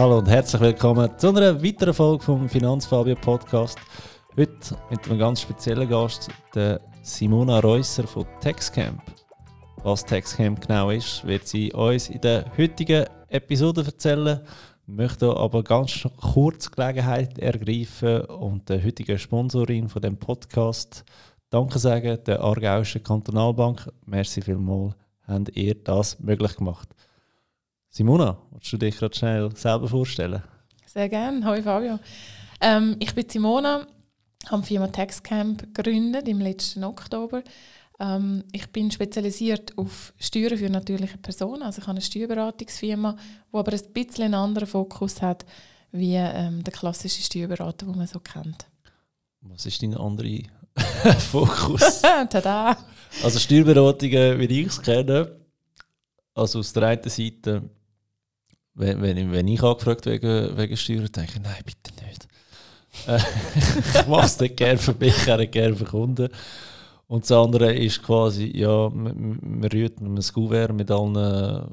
[0.00, 3.78] Hallo und herzlich willkommen zu einer weiteren Folge vom Finanzfabio Podcast.
[4.34, 9.02] Heute mit einem ganz speziellen Gast, der Simona Reusser von Textcamp.
[9.82, 14.40] Was Textcamp genau ist, wird sie uns in der heutigen Episode erzählen.
[14.86, 21.04] Ich möchte aber ganz kurz Gelegenheit ergreifen und der heutigen Sponsorin von dem Podcast
[21.50, 23.86] Danke sagen, der Aargauischen Kantonalbank.
[24.06, 24.94] Merci vielmals,
[25.26, 26.88] habt ihr das möglich gemacht.
[27.92, 30.42] Simona, willst du dich gerade schnell selber vorstellen?
[30.86, 31.44] Sehr gerne.
[31.44, 31.98] Hallo Fabio.
[32.60, 33.84] Ähm, ich bin Simona,
[34.48, 37.42] habe die Firma Taxcamp gegründet im letzten Oktober.
[37.98, 41.64] Ähm, ich bin spezialisiert auf Steuern für natürliche Personen.
[41.64, 43.16] Also ich habe eine Steuerberatungsfirma,
[43.52, 45.44] die aber ein bisschen einen anderen Fokus hat
[45.90, 48.66] wie ähm, der klassische Steuerberater, den man so kennt.
[49.40, 50.44] Was ist dein anderer
[51.18, 52.02] Fokus?
[52.30, 52.76] Tada!
[53.24, 55.40] Also Steuerberatungen, wie ich es kenne,
[56.34, 57.68] also aus der einen Seite
[58.74, 62.28] wenn, wenn, wenn ich angefragt wegen, wegen Steuern, denke ich, nein, bitte nicht.
[63.06, 63.18] Äh,
[64.00, 66.28] ich mache es nicht gerne für mich, auch gerne für Kunden.
[67.06, 71.68] Und das andere ist quasi, ja, man, rührt ein Kuvert mit allen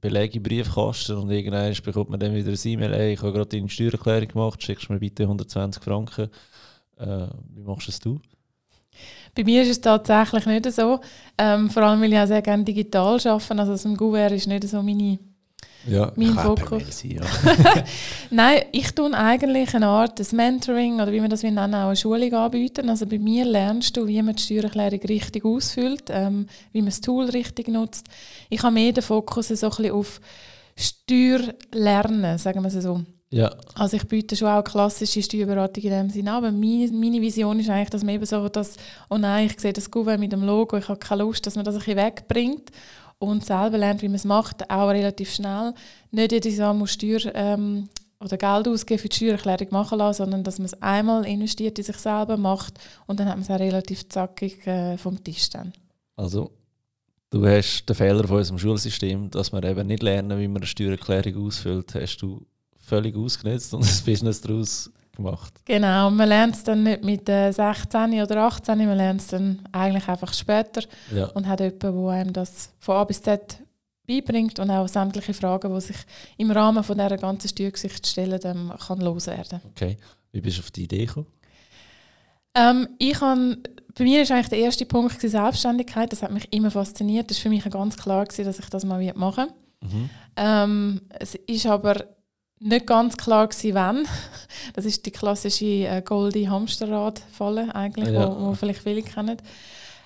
[0.00, 3.48] Belegen im Briefkasten und irgendwann bekommt man dann wieder ein E-Mail, hey, ich habe gerade
[3.48, 6.30] deine Steuererklärung gemacht, schickst mir bitte 120 Franken.
[6.98, 8.20] Äh, wie machst es du?
[9.34, 11.00] Bei mir ist es tatsächlich nicht so.
[11.36, 13.58] Ähm, vor allem, weil ich auch sehr gerne digital arbeite.
[13.58, 15.18] Also das Kuvert ist nicht so meine
[15.86, 17.02] ja, mein Fokus.
[17.04, 17.22] Ja.
[18.30, 21.96] Nein, ich tue eigentlich eine Art des Mentoring oder wie man das nennen, auch eine
[21.96, 22.90] Schulung anbieten.
[22.90, 27.00] Also bei mir lernst du, wie man die Steuererklärung richtig ausfüllt, ähm, wie man das
[27.00, 28.06] Tool richtig nutzt.
[28.50, 30.20] Ich habe mehr den Fokus so ein bisschen auf
[30.76, 33.02] Steuerlernen, sagen wir es so.
[33.30, 33.54] Ja.
[33.74, 37.60] Also ich biete schon auch klassische Steuerberatung in dem Sinne an, aber meine, meine Vision
[37.60, 38.76] ist eigentlich, dass man eben so, dass,
[39.10, 41.64] oh nein, ich sehe das Gouverneur mit dem Logo, ich habe keine Lust, dass man
[41.64, 42.70] das ein bisschen wegbringt
[43.18, 45.74] und selber lernt, wie man es macht, auch relativ schnell.
[46.10, 47.88] Nicht jedes Jahr muss Steuer ähm,
[48.20, 51.84] oder Geld ausgeben für die Steuererklärung machen lassen, sondern dass man es einmal investiert in
[51.84, 52.74] sich selber macht
[53.06, 55.72] und dann hat man es auch relativ zackig äh, vom Tisch dann.
[56.16, 56.50] Also
[57.30, 60.66] du hast den Fehler von unserem Schulsystem, dass wir eben nicht lernen, wie man eine
[60.66, 62.44] Steuererklärung ausfüllt, hast du
[62.76, 65.52] völlig ausgenutzt und ein Business daraus gemacht.
[65.64, 69.60] Genau, man lernt es dann nicht mit äh, 16 oder 18, man lernt es dann
[69.72, 70.82] eigentlich einfach später
[71.14, 71.26] ja.
[71.28, 73.58] und hat jemanden, der einem das von A bis Z
[74.06, 75.96] beibringt und auch sämtliche Fragen, die sich
[76.38, 79.60] im Rahmen von dieser ganzen Steuergesicht stellen, dann kann loswerden.
[79.72, 79.98] Okay,
[80.32, 81.26] wie bist du auf die Idee gekommen?
[82.54, 83.58] Ähm, ich habe,
[83.94, 86.10] bei mir ist eigentlich der erste Punkt die Selbstständigkeit.
[86.10, 87.30] Das hat mich immer fasziniert.
[87.30, 89.48] Das war für mich ganz klar, gewesen, dass ich das mal machen
[89.80, 90.10] mhm.
[90.36, 92.04] ähm, Es ist aber
[92.60, 94.06] nicht ganz klar gewesen, wann.
[94.74, 98.28] Das ist die klassische äh, Goldie Hamsterrad-Falle eigentlich, ja.
[98.28, 99.38] wo, wo vielleicht viele kennen.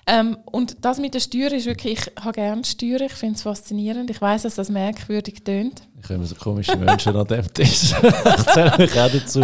[0.05, 3.43] Ähm, und das mit der Steuer ist wirklich, ich habe gerne Steuer, ich finde es
[3.43, 4.09] faszinierend.
[4.09, 5.81] Ich weiß, dass das merkwürdig tönt.
[6.01, 7.93] Ich habe so komische Menschen an dem Tisch.
[8.37, 9.41] ich zähle mich auch dazu.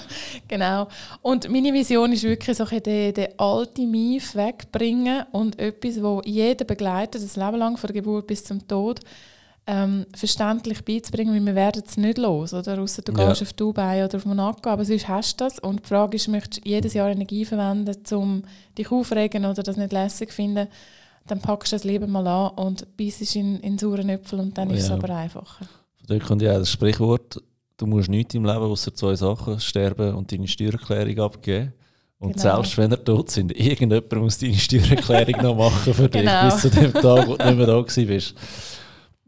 [0.48, 0.88] genau.
[1.22, 6.66] Und meine Vision ist wirklich, so den, den alten Mief wegbringen und etwas, das jeden
[6.66, 9.00] begleitet, das Leben lang, von der Geburt bis zum Tod,
[9.66, 12.78] ähm, verständlich beizubringen, weil wir werden es nicht los, oder?
[12.78, 13.28] Ausser du ja.
[13.28, 15.58] gehst auf Dubai oder auf Monaco, aber sonst hast du das.
[15.58, 18.42] Und die Frage ist, möchtest du jedes Jahr Energie verwenden, um
[18.76, 20.68] dich aufregen oder das nicht lässig finden,
[21.26, 24.68] dann packst du das Leben mal an und beißt in, in sauren Äpfel und dann
[24.68, 24.76] ja.
[24.76, 25.66] ist es aber einfacher.
[26.06, 27.42] Da kommt ja das Sprichwort,
[27.78, 31.72] du musst nichts im Leben außer zwei Sachen, sterben und deine Steuererklärung abgeben.
[32.18, 32.56] Und genau.
[32.56, 36.44] selbst wenn er tot sind, irgendjemand muss deine Steuererklärung noch machen für dich genau.
[36.44, 38.34] bis zu dem Tag, wo du nicht mehr da bist.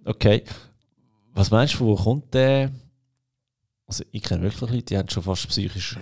[0.07, 0.45] Okay.
[1.35, 2.71] Was meinst du, wo kommt der?
[3.87, 6.01] Also ich kenne wirklich Leute, die haben schon fast psychischen,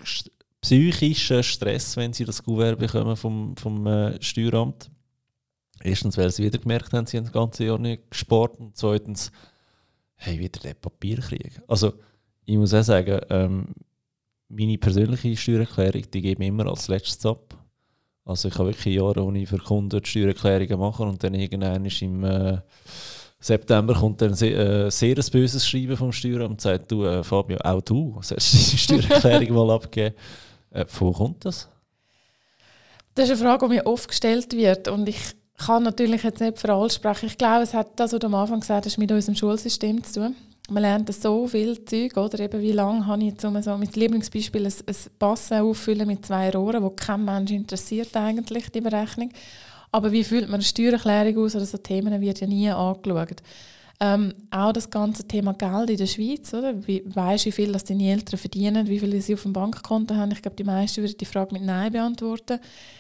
[0.61, 4.91] psychischen Stress, wenn sie das Kuvert bekommen vom, vom äh, Steueramt.
[5.83, 8.61] Erstens, weil sie wieder gemerkt haben, sie haben das ganze Jahr nicht gespart.
[8.61, 9.33] Und zweitens,
[10.17, 11.61] hey, wieder der Papierkrieg.
[11.67, 11.95] Also
[12.45, 13.69] ich muss auch sagen, ähm,
[14.49, 17.59] meine persönliche Steuererklärung, die gebe ich immer als letztes ab.
[18.27, 22.23] Also ich habe wirklich Jahre, ich für Kunden Steuererklärungen mache und dann irgendwann ist im...
[22.23, 22.59] Äh,
[23.45, 27.23] September kommt dann sehr, äh, sehr ein böses Schreiben vom Steueramt und sagt, du äh,
[27.23, 28.55] Fabio, auch du sollst
[28.91, 30.15] deine Steuererklärung mal abgeben.
[30.71, 31.69] Äh, wo kommt das?
[33.15, 35.21] Das ist eine Frage, die mir oft gestellt wird und ich
[35.59, 37.27] kann natürlich jetzt nicht für alle sprechen.
[37.27, 40.21] Ich glaube, es hat das, was du am Anfang gesagt hast, mit unserem Schulsystem zu
[40.21, 40.37] tun.
[40.71, 43.95] Man lernt so viel Zeug, oder eben wie lange habe ich jetzt um so mit
[43.95, 49.31] Lieblingsbeispiel ein, ein Passen auffüllen mit zwei Rohren, wo kein Mensch interessiert eigentlich, die Berechnung.
[49.95, 53.45] Aber wie fühlt man eine Steuererklärung aus oder so Themen wird ja nie angeschaut.
[54.01, 56.85] Ähm, auch das ganze Thema Geld in der Schweiz, oder?
[56.85, 60.33] Wie, weißt, wie viel das deine Eltern verdienen, wie viel sie auf dem Bankkonto haben?
[60.33, 62.59] Ich glaube, die meisten würden die Frage mit Nein beantworten.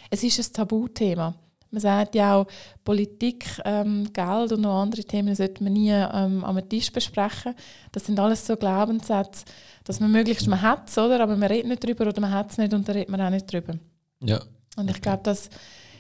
[0.09, 1.35] Es ist ein Tabuthema.
[1.73, 2.47] Man sagt ja auch,
[2.85, 7.57] Politik, ähm, Geld und noch andere Themen sollte man nie ähm, am Tisch besprechen.
[7.91, 9.47] Das sind alles so Glaubenssätze,
[9.83, 12.59] dass man möglichst, man hat es, aber man redet nicht drüber oder man hat es
[12.59, 13.75] nicht und dann redet man auch nicht drüber.
[14.23, 14.41] Ja.
[14.77, 15.51] Und ich glaube, das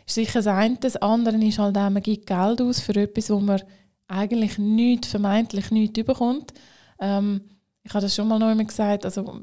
[0.06, 0.76] ist sicher das eine.
[0.76, 3.62] Das andere ist halt auch, man gibt Geld aus für etwas, wo man
[4.08, 6.52] eigentlich nichts, vermeintlich nichts überkommt.
[7.00, 7.40] Ähm,
[7.82, 9.42] ich habe das schon mal noch einmal gesagt, also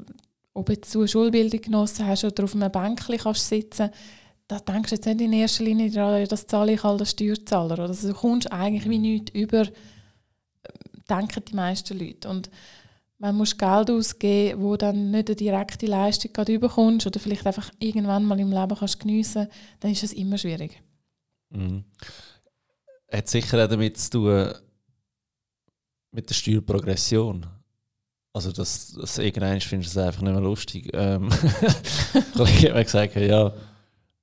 [0.54, 3.90] ob jetzt du eine Schulbildung genossen hast oder auf einem Bänkchen kannst sitzen
[4.52, 7.78] da denkst du jetzt nicht in erster Linie daran, das zahle ich als Steuerzahler.
[7.78, 9.66] Also du kommst eigentlich wie nichts über,
[11.08, 12.28] denken die meisten Leute.
[12.28, 12.50] Und
[13.22, 17.70] man muss Geld ausgeben, wo dann nicht eine direkte Leistung gerade überkommst oder vielleicht einfach
[17.78, 19.46] irgendwann mal im Leben kannst geniessen,
[19.78, 20.82] dann ist es immer schwierig.
[21.50, 21.84] Mhm.
[23.10, 24.52] Hat sicher auch damit zu tun
[26.10, 27.46] mit der Steuerprogression.
[28.32, 30.90] Also, das, das irgendwann findest du es einfach nicht mehr lustig.
[30.92, 31.28] Ähm,
[32.34, 33.54] ich habe gesagt, ja,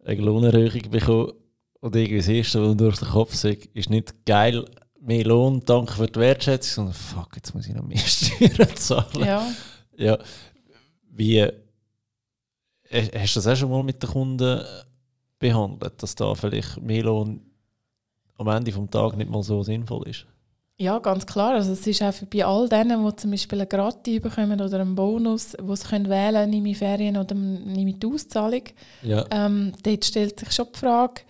[0.04, 1.31] eine Lohnerhöhung bekommen
[1.80, 4.66] und irgendwie das Erste, was durch den Kopf sagt, ist nicht geil,
[5.01, 9.25] mehr Lohn, danke für die Wertschätzung, sondern fuck, jetzt muss ich noch mehr Steuern zahlen.
[9.25, 9.48] Ja.
[9.98, 10.18] ja.
[11.12, 11.42] Wie,
[12.92, 14.62] hast du das auch schon mal mit den Kunden
[15.40, 17.42] behandelt, dass da vielleicht mehr Lohn
[18.38, 20.25] am Ende des Tages nicht mal so sinnvoll ist?
[20.78, 21.56] Ja, ganz klar.
[21.56, 24.95] Also es ist auch bei all denen, die zum Beispiel eine Gratis bekommen oder einen
[24.95, 28.63] Bonus, wo sie können wählen nehme ich Ferien oder nehme ich die Auszahlung.
[29.04, 29.25] Ja.
[29.30, 31.22] Ähm, dort stellt sich schon die Frage,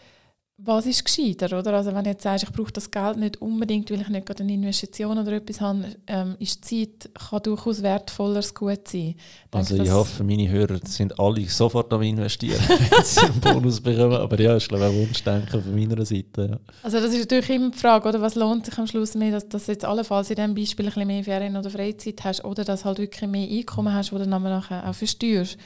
[0.62, 1.74] was ist gescheiter, oder?
[1.74, 4.44] Also wenn du jetzt sagst, ich brauche das Geld nicht unbedingt, weil ich nicht gerade
[4.44, 9.16] eine Investition oder etwas habe, ähm, ist Zeit kann durchaus wertvolleres Gut sein.
[9.16, 9.18] Ich
[9.52, 14.18] also ich hoffe, meine Hörer sind alle sofort am investieren, wenn sie einen Bonus bekommen,
[14.18, 16.50] aber ja, ist glaube ich ein Wunschdenken von meiner Seite.
[16.52, 16.60] Ja.
[16.84, 18.22] Also das ist natürlich immer die Frage, oder?
[18.22, 20.94] was lohnt sich am Schluss mehr, dass, dass du jetzt allenfalls in diesem Beispiel ein
[20.94, 24.28] bisschen mehr Ferien oder Freizeit hast oder dass halt wirklich mehr Einkommen hast, wo du
[24.28, 25.58] dann nachher auch versteuerst.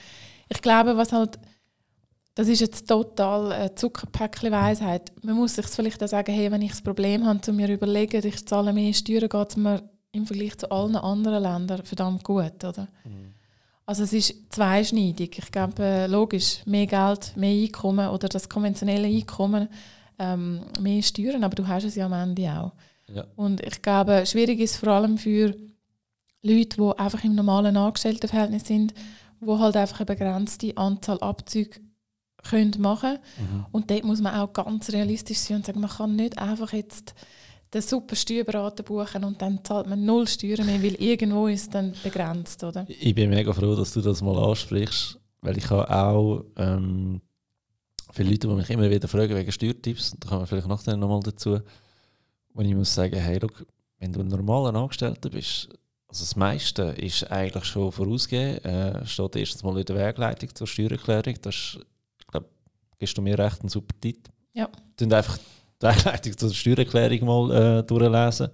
[0.50, 1.40] Ich glaube, was halt
[2.36, 5.12] das ist jetzt total äh, Zuckerpäckchen Weisheit.
[5.22, 8.26] Man muss sich vielleicht auch sagen, hey, wenn ich das Problem habe, zu mir überlegen,
[8.26, 12.64] ich zahle mehr Steuern, geht es mir im Vergleich zu allen anderen Ländern verdammt gut,
[12.64, 12.88] oder?
[13.04, 13.34] Mhm.
[13.86, 15.38] Also es ist zweischneidig.
[15.38, 19.68] Ich glaube, äh, logisch, mehr Geld, mehr Einkommen oder das konventionelle Einkommen,
[20.18, 22.72] ähm, mehr Steuern, aber du hast es ja am Ende auch.
[23.14, 23.26] Ja.
[23.36, 25.56] Und ich glaube, schwierig ist vor allem für
[26.42, 28.94] Leute, die einfach im normalen Angestelltenverhältnis sind,
[29.40, 31.82] wo halt einfach eine begrenzte Anzahl Abzüge
[32.44, 33.66] können machen mhm.
[33.72, 37.16] Und dort muss man auch ganz realistisch sein und sagen, man kann nicht einfach jetzt
[37.74, 41.94] den super Steuerberater buchen und dann zahlt man null Steuern mehr, weil irgendwo ist dann
[42.04, 42.86] begrenzt, oder?
[42.88, 47.22] Ich bin mega froh, dass du das mal ansprichst, weil ich habe auch ähm,
[48.12, 51.22] viele Leute, die mich immer wieder fragen wegen Steuertipps, da kommen wir vielleicht nachher nochmal
[51.22, 51.60] dazu,
[52.54, 53.66] wo ich muss sagen, hey, look,
[54.00, 55.70] wenn du ein normaler Angestellter bist,
[56.08, 60.68] also das meiste ist eigentlich schon vorausgegeben, äh, steht erstens mal in der Wegleitung zur
[60.68, 61.80] Steuererklärung, das ist
[63.04, 64.32] gibst du mir recht einen super Titel.
[64.54, 64.70] Ja.
[64.96, 65.38] Dann einfach
[65.82, 68.50] die Wegleitung zur Steuererklärung mal äh, durchlesen.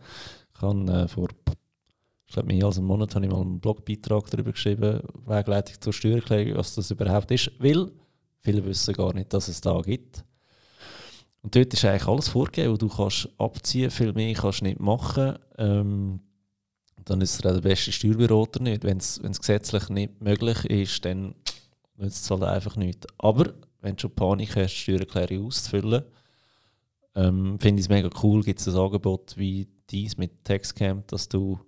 [0.56, 1.28] Ich habe äh, vor
[2.26, 5.94] ich glaube, mehr als einem Monat habe ich mal einen Blogbeitrag darüber geschrieben, Wegleitung zur
[5.94, 7.52] Steuererklärung, was das überhaupt ist.
[7.60, 7.92] Weil
[8.40, 10.24] viele wissen gar nicht, dass es da gibt.
[11.42, 15.38] Und dort ist eigentlich alles vorgegeben, du kannst abziehen, viel mehr kannst du nicht machen.
[15.58, 16.22] Ähm,
[17.06, 18.84] dann ist es der beste Steuerberater nicht.
[18.84, 21.36] Wenn es gesetzlich nicht möglich ist, dann
[21.98, 23.08] nützt es halt einfach nicht.
[23.18, 26.04] Aber wenn du schon Panik hast, Steuererklärung auszufüllen.
[27.16, 31.28] Ähm, Finde ich es mega cool, gibt es ein Angebot wie dies mit Textcamp, dass
[31.28, 31.60] du,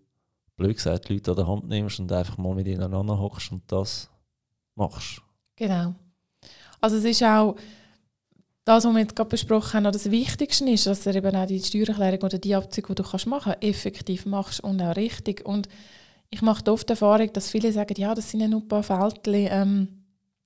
[0.55, 3.51] blöd gesagt, die Leute an der Hand nimmst und einfach mal mit ihnen aneinander hockst
[3.51, 4.09] und das
[4.75, 5.21] machst.
[5.55, 5.95] Genau.
[6.79, 7.55] Also es ist auch
[8.63, 11.59] das, was wir jetzt gerade besprochen haben, das Wichtigste ist, dass du eben auch die
[11.59, 15.45] Steuererklärung oder die Abzüge, die du kannst machen kannst, effektiv machst und auch richtig.
[15.45, 15.67] Und
[16.29, 18.83] ich mache oft die Erfahrung, dass viele sagen, ja, das sind ja nur ein paar
[18.83, 20.00] Fältchen, ähm,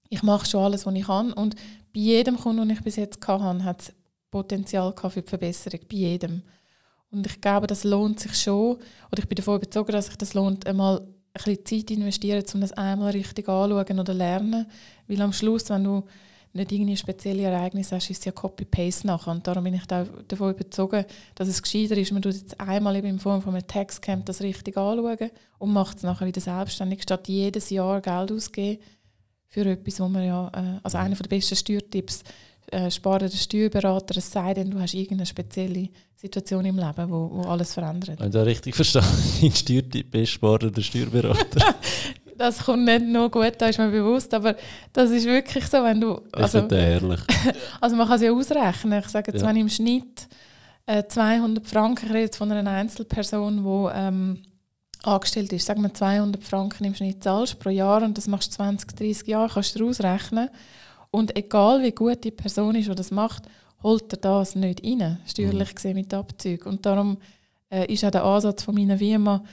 [0.10, 1.34] ich mache schon alles, was ich kann.
[1.34, 1.56] Und
[1.94, 3.94] bei jedem Kunden, den ich bis jetzt hatte, hat es
[4.32, 5.80] Potenzial für die Verbesserung.
[5.90, 6.42] Bei jedem.
[7.12, 8.78] Und ich glaube, das lohnt sich schon.
[9.12, 12.62] Oder ich bin davon überzeugt, dass sich das lohnt, einmal ein bisschen Zeit investieren, um
[12.62, 14.66] das einmal richtig anzuschauen oder lernen.
[15.08, 16.04] Weil am Schluss, wenn du
[16.54, 19.32] nicht irgendwie spezielle Ereignisse hast, ist es ja Copy-Paste nachher.
[19.32, 23.08] Und darum bin ich davon überzeugt, dass es gescheiter ist, man tut jetzt einmal eben
[23.08, 27.28] in Form von einem Textcamp das richtig anschauen und macht es nachher wieder selbstständig, statt
[27.28, 28.82] jedes Jahr Geld auszugeben
[29.56, 32.24] für etwas, wo man ja, äh, also einer der besten Steuertipps,
[32.72, 37.30] äh, sparen den Steuerberater, es sei denn, du hast irgendeine spezielle Situation im Leben, wo,
[37.32, 38.20] wo alles verändert.
[38.20, 41.76] Wenn du richtig verstanden dein Steuertipp ist, sparen den Steuerberater.
[42.38, 44.58] das kommt nicht nur gut, da ist mir bewusst, aber
[44.92, 46.22] das ist wirklich so, wenn du...
[46.34, 47.20] Also, das ist ehrlich.
[47.80, 49.48] also man kann es ja ausrechnen, ich sage jetzt, ja.
[49.48, 50.28] wenn im Schnitt
[50.86, 54.55] äh, 200 Franken, ich rede von einer Einzelperson, die...
[55.08, 58.56] Angestellt ist, sagen wir 200 Franken im Schnitt zahlst pro Jahr und das machst du
[58.56, 60.50] 20, 30 Jahre, kannst du ausrechnen.
[61.12, 63.44] Und egal wie gut die Person ist, die das macht,
[63.84, 65.76] holt er das nicht rein, steuerlich mhm.
[65.76, 66.66] gesehen mit Abzug.
[66.66, 67.18] Und darum
[67.70, 69.44] äh, ist auch der Ansatz von meiner Firma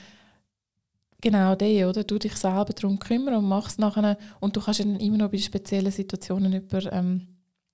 [1.21, 2.03] genau der, oder?
[2.03, 5.37] Du dich selber darum kümmern und machst nachher und du kannst dann immer noch bei
[5.37, 7.27] speziellen Situationen über ähm,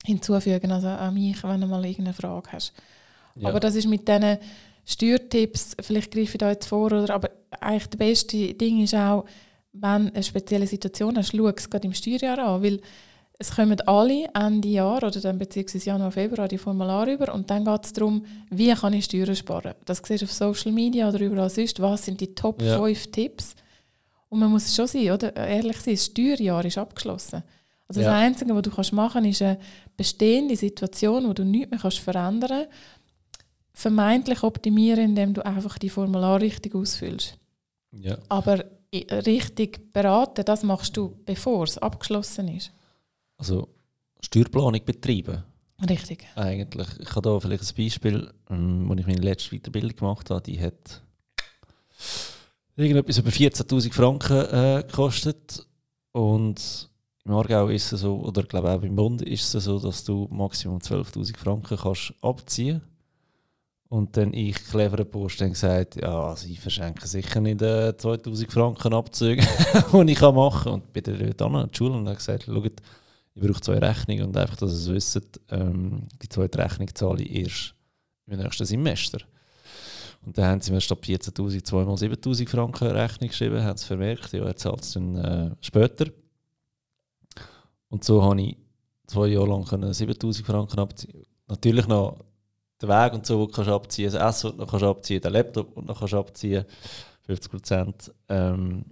[0.05, 2.73] hinzufügen, also an mich, wenn du mal irgendeine Frage hast.
[3.35, 3.49] Ja.
[3.49, 4.37] Aber das ist mit diesen
[4.89, 7.29] Steuertipps, vielleicht greife ich da jetzt vor, oder, aber
[7.59, 9.25] eigentlich das beste Ding ist auch,
[9.71, 12.81] wenn du eine spezielle Situation hast, schau es gerade im Steuerjahr an, weil
[13.37, 17.65] es kommen alle Ende Jahr oder dann beziehungsweise Januar, Februar die Formulare über und dann
[17.65, 19.75] geht es darum, wie kann ich Steuern sparen.
[19.85, 22.77] Das siehst du auf Social Media oder überall sonst, was sind die Top ja.
[22.79, 23.55] 5 Tipps.
[24.27, 25.35] Und man muss schon sein, oder?
[25.35, 27.43] ehrlich sein, das Steuerjahr ist abgeschlossen.
[27.87, 28.07] Also ja.
[28.07, 29.59] das Einzige, was du kannst machen kannst, ist eine
[29.95, 32.69] bestehende Situation, wo du nichts mehr kannst verändern kannst,
[33.79, 37.37] vermeintlich optimieren, indem du einfach die Formular richtig ausfüllst.
[37.91, 38.17] Ja.
[38.27, 42.71] Aber richtig beraten, das machst du, bevor es abgeschlossen ist.
[43.37, 43.69] Also
[44.21, 45.43] Steuerplanung betreiben.
[45.89, 46.25] Richtig.
[46.35, 46.87] Eigentlich.
[46.99, 50.59] Ich habe da vielleicht ein Beispiel, ähm, wo ich meine letzte Weiterbildung gemacht habe, die
[50.59, 51.01] hat
[52.75, 55.65] irgendetwas über 14'000 Franken äh, gekostet
[56.11, 56.89] und
[57.23, 60.03] im Aargau ist es so, oder ich glaube auch im Bund ist es so, dass
[60.03, 62.81] du maximum 12'000 Franken kannst abziehen
[63.89, 68.93] und dann ich, cleverer Post, dann gesagt, ja, sie verschenken sicher nicht äh, 2000 Franken
[68.93, 69.41] Abzüge,
[69.93, 70.73] die ich machen kann.
[70.73, 72.81] Und bin dann dort an die Schule und habe gesagt, schaut,
[73.33, 77.23] ich brauche zwei Rechnungen und einfach, dass ihr es wisst, ähm, die zweite Rechnung zahle
[77.23, 77.75] ich erst
[78.27, 79.19] im nächsten Semester.
[80.23, 84.33] Und dann haben sie mir statt 14'000 zweimal 7'000 Franken Rechnung geschrieben, haben sie vermerkt,
[84.33, 86.05] ja, er zahlt es dann äh, später.
[87.87, 88.57] Und so habe ich
[89.07, 91.23] zwei Jahre lang 7'000 Franken abziehen.
[91.47, 92.19] Natürlich noch
[92.81, 95.87] den Weg und so, kannst du abziehen, das Essen, noch kannst abziehen, den Laptop, und
[95.87, 96.65] noch kannst abziehen,
[97.25, 98.13] 50 Prozent.
[98.29, 98.85] Ähm,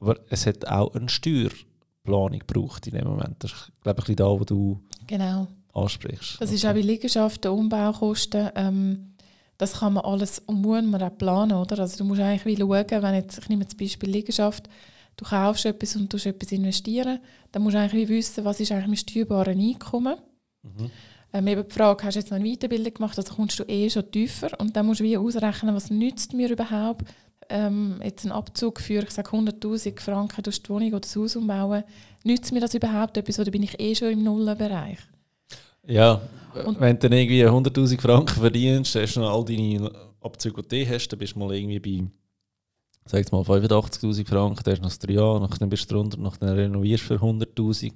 [0.00, 3.36] aber es hat auch eine Steuerplanung gebraucht in dem Moment.
[3.38, 5.46] Das ist, glaube ich, ein da, wo du genau.
[5.72, 6.40] ansprichst.
[6.40, 6.56] Das okay.
[6.56, 8.50] ist auch bei Liegenschaften, Umbaukosten.
[8.54, 9.14] Ähm,
[9.58, 11.78] das kann man alles und muss man auch planen, oder?
[11.78, 14.68] Also du musst eigentlich wie schauen, wenn jetzt, ich nehme das Beispiel Liegenschaft,
[15.16, 17.20] du kaufst etwas und du etwas investieren,
[17.52, 20.16] dann musst du eigentlich wissen, was ist eigentlich mein steuerbares Einkommen.
[20.62, 20.90] Mhm.
[21.34, 23.90] Ähm, eben die Frage, hast du jetzt noch eine Weiterbildung gemacht, also kommst du eh
[23.90, 24.48] schon tiefer?
[24.60, 27.04] Und dann musst du wie ausrechnen, was nützt mir überhaupt
[27.48, 31.36] ähm, jetzt einen Abzug für, ich sage 100'000 Franken durch die Wohnung oder das Haus
[31.36, 31.82] umbauen,
[32.22, 34.98] nützt mir das überhaupt etwas oder bin ich eh schon im Nullenbereich?
[35.86, 36.22] Ja,
[36.64, 40.84] und wenn du dann irgendwie 100'000 Franken verdienst, hast du noch all deine Abzüge, die
[40.84, 42.06] du hast, dann bist du mal irgendwie bei
[43.06, 46.48] sag mal 85'000 Franken, dann hast du noch drei Jahre, dann bist du drunter, dann
[46.54, 47.92] renovierst du für 100'000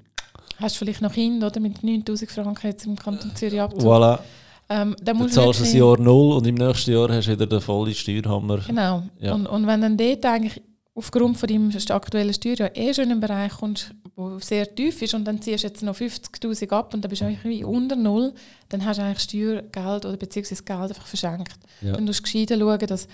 [0.60, 3.82] hast du vielleicht noch Kinder oder mit 9000 Franken jetzt im Kanton Zürich Abzug.
[3.82, 4.18] Voilà.
[4.70, 7.60] Ähm, dann du zahlst ein Jahr null und im nächsten Jahr hast du wieder den
[7.60, 8.58] vollen Steuerhammer.
[8.66, 9.02] Genau.
[9.18, 9.32] Ja.
[9.32, 10.60] Und, und wenn dann dort eigentlich
[10.98, 15.14] aufgrund von deinem aktuellen Steuerjahr eh schon in einen Bereich kommst, der sehr tief ist
[15.14, 18.34] und dann ziehst du jetzt noch 50'000 ab und dann bist du eigentlich unter null,
[18.68, 21.54] dann hast du eigentlich Steuergeld oder beziehungsweise Geld einfach verschenkt.
[21.80, 21.92] Ja.
[21.92, 23.08] Dann musst du gescheiter schauen, dass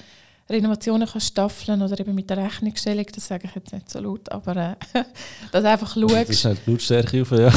[0.48, 4.30] Renovationen kannst staffeln oder eben mit der Rechnungsstellung, das sage ich jetzt nicht so laut,
[4.30, 4.76] aber äh,
[5.52, 6.14] dass einfach schaust.
[6.14, 7.50] Das ist halt Lautstärke auf, ja.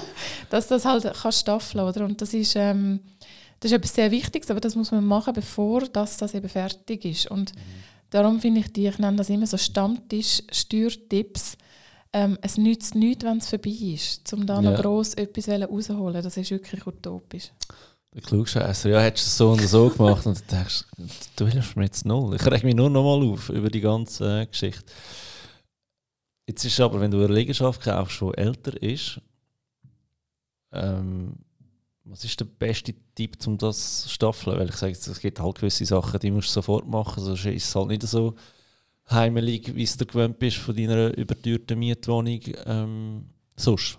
[0.50, 2.04] dass das halt kannst staffeln, oder?
[2.04, 3.00] Und das ist, ähm,
[3.58, 7.04] das ist etwas sehr Wichtiges, aber das muss man machen, bevor das, das eben fertig
[7.04, 7.28] ist.
[7.28, 7.60] Und mhm.
[8.10, 11.56] darum finde ich die, ich nenne das immer so Stammtisch-Steuertipps.
[12.12, 14.70] Ähm, es nützt nichts, wenn es vorbei ist, um da ja.
[14.70, 16.22] noch gross etwas rauszuholen.
[16.22, 17.50] Das ist wirklich utopisch.
[18.18, 20.84] Der Klugscheißer, ja, hättest du es so und so gemacht und du denkst,
[21.36, 22.34] du willst mir jetzt null.
[22.34, 24.92] Ich reg mich nur noch mal auf über die ganze äh, Geschichte.
[26.48, 29.20] Jetzt ist aber, wenn du eine Liegenschaft kaufst, die älter ist,
[30.72, 31.36] ähm,
[32.02, 34.58] was ist der beste Tipp, um das zu staffeln?
[34.58, 37.66] Weil ich sage, es gibt halt gewisse Sachen, die musst du sofort machen, sonst ist
[37.68, 38.34] es halt nicht so
[39.08, 43.96] heimelig, wie es du gewöhnt bist von deiner überteuerten Mietwohnung ähm, sonst.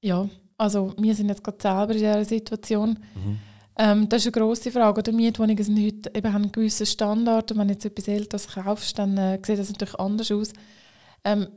[0.00, 0.26] Ja,
[0.62, 2.90] also wir sind jetzt gerade selber in dieser Situation.
[2.90, 3.38] Mhm.
[3.76, 5.00] Ähm, das ist eine grosse Frage.
[5.00, 7.50] Oder Mietwohnungen sind heute eben einen gewissen Standard.
[7.50, 10.52] Und wenn du jetzt etwas Älteres kaufst, dann äh, sieht das natürlich anders aus.
[11.24, 11.48] Ähm,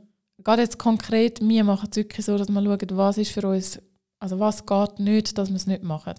[0.42, 3.78] gerade jetzt konkret, wir machen es wirklich so, dass wir schauen, was ist für uns,
[4.18, 6.14] also was geht nicht, dass wir es nicht machen.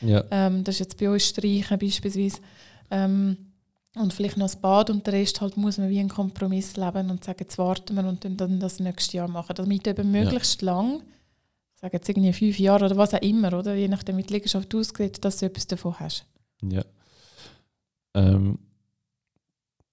[0.00, 0.24] Ja.
[0.30, 2.40] Ähm, das ist jetzt bei uns Streichen beispielsweise.
[2.90, 3.36] Ähm,
[3.94, 7.10] und vielleicht noch das Bad und der Rest halt muss man wie einen Kompromiss leben
[7.10, 9.54] und sagen, jetzt warten wir und dann das nächste Jahr machen.
[9.54, 10.72] Damit eben möglichst ja.
[10.72, 11.02] lang
[11.76, 13.74] sage jetzt irgendwie fünf Jahre oder was auch immer, oder?
[13.74, 16.26] Je nachdem, wie die Liegenschaft aussieht, dass du etwas davon hast.
[16.62, 16.84] Ja.
[18.14, 18.58] Ähm,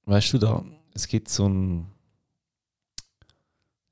[0.05, 1.87] weißt du da, es gibt so ein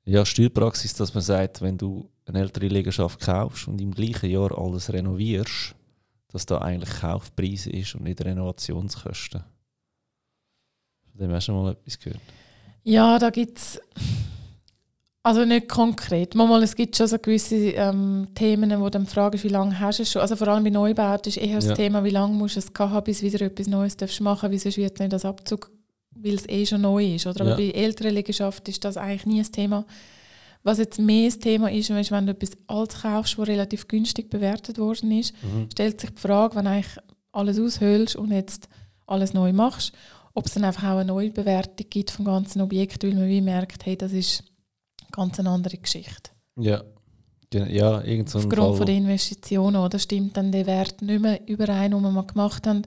[0.04, 4.56] ja, Steuerpraxis, dass man sagt, wenn du eine ältere Liegenschaft kaufst und im gleichen Jahr
[4.56, 5.74] alles renovierst,
[6.28, 9.44] dass da eigentlich Kaufpreis ist und nicht Renovationskosten.
[11.10, 12.20] Von dem hast du schon mal etwas gehört?
[12.84, 13.80] Ja, da gibt es.
[15.24, 16.34] Also nicht konkret.
[16.34, 20.02] Manchmal, es gibt schon so gewisse ähm, Themen, wo dann fragen wie lange hast du
[20.02, 20.22] es schon.
[20.22, 21.74] Also vor allem bei Neubauten ist eher das ja.
[21.74, 24.78] Thema, wie lange musst du es haben, bis wieder etwas Neues darfst machen wie sonst
[24.78, 25.70] wird nicht das Abzug,
[26.16, 27.26] weil es eh schon neu ist.
[27.26, 27.42] Oder?
[27.42, 27.56] Aber ja.
[27.56, 29.86] bei älteren Liegenschaften ist das eigentlich nie ein Thema.
[30.64, 34.78] Was jetzt mehr das Thema ist, wenn du etwas Altes kaufst, das relativ günstig bewertet
[34.78, 35.68] worden ist, mhm.
[35.70, 36.96] stellt sich die Frage, wenn du eigentlich
[37.30, 38.68] alles aushöhlst und jetzt
[39.06, 39.92] alles neu machst,
[40.34, 43.40] ob es dann einfach auch eine neue Bewertung gibt vom ganzen Objekt, weil man wie
[43.40, 44.44] merkt, hey, das ist
[45.12, 46.30] ganz eine andere Geschichte.
[46.56, 46.82] Ja,
[47.52, 48.76] ja irgend so Aufgrund Fall.
[48.76, 52.66] von der Investitionen, oder stimmt dann der Wert nicht mehr überein, den wir mal gemacht
[52.66, 52.82] haben.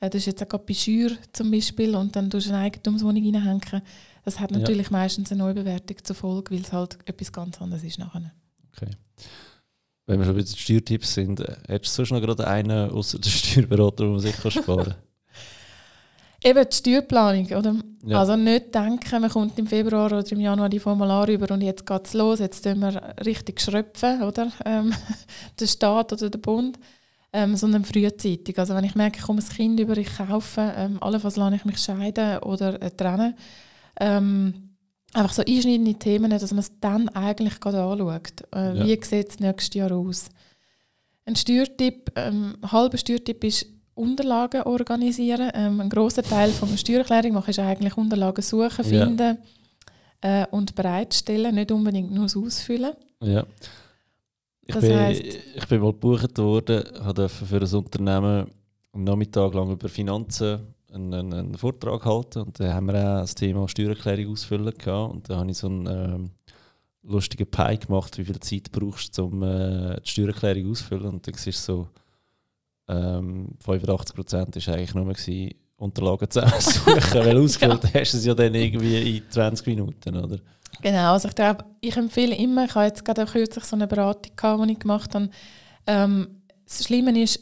[0.00, 3.24] Äh, das ist jetzt auch bei Schür zum Beispiel und dann tust du eine Eigentumswohnung
[3.24, 3.82] reinhängen.
[4.24, 4.92] Das hat natürlich ja.
[4.92, 8.30] meistens eine Neubewertung zur Folge, weil es halt etwas ganz anderes ist nachher.
[8.76, 8.90] Okay.
[10.06, 13.18] Wenn wir schon bei den Steuertipps sind, äh, hättest du sonst noch gerade einen außer
[13.18, 14.94] der Steuerberater, wo man sich sparen kann?
[16.42, 17.74] Eben die Steuerplanung, oder?
[18.04, 18.20] Ja.
[18.20, 21.84] Also nicht denken, man kommt im Februar oder im Januar die Formular rüber und jetzt
[21.84, 24.52] geht es los, jetzt tun wir richtig schröpfen, oder?
[24.64, 24.94] Ähm,
[25.60, 26.78] der Staat oder der Bund.
[27.30, 28.58] Ähm, sondern frühzeitig.
[28.58, 31.64] Also wenn ich merke, ich komme ein Kind über, ich kaufe, ähm, allenfalls lasse ich
[31.66, 33.34] mich scheiden oder äh, trennen.
[34.00, 34.70] Ähm,
[35.12, 38.44] einfach so einschneidende Themen, dass man es dann eigentlich gerade anschaut.
[38.54, 38.86] Äh, ja.
[38.86, 40.30] Wie sieht es nächstes Jahr aus?
[41.26, 43.66] Ein Steuertipp, ähm, ein halber Steuertipp ist
[43.98, 45.50] Unterlagen organisieren.
[45.54, 49.38] Ähm, ein großer Teil von der Steuererklärung mache ich eigentlich Unterlagen suchen, finden
[50.22, 50.42] ja.
[50.42, 52.92] äh, und bereitstellen, nicht unbedingt nur das Ausfüllen.
[53.22, 53.44] Ja.
[54.62, 58.46] Ich, das bin, heisst, ich bin mal gebucht worden, habe für ein Unternehmen
[58.92, 60.60] einen Nachmittag lang über Finanzen
[60.92, 65.14] einen, einen, Vortrag halten und da haben wir auch das Thema Steuererklärung ausfüllen gehabt.
[65.14, 66.30] und da habe ich so einen ähm,
[67.02, 71.34] lustigen Pie gemacht, wie viel Zeit brauchst du, um äh, die Steuererklärung auszufüllen und dann
[71.34, 71.88] siehst so
[72.88, 78.00] ähm, 85 Prozent war eigentlich nur gewesen, Unterlagen zusammensuchen, weil ausgefüllt ja.
[78.00, 80.38] hast du es ja dann irgendwie in 20 Minuten, oder?
[80.82, 83.86] Genau, also ich glaube, ich empfehle immer, ich habe jetzt gerade auch kürzlich so eine
[83.86, 85.30] Beratung gehabt, die ich gemacht habe,
[85.86, 87.40] ähm, das Schlimme ist,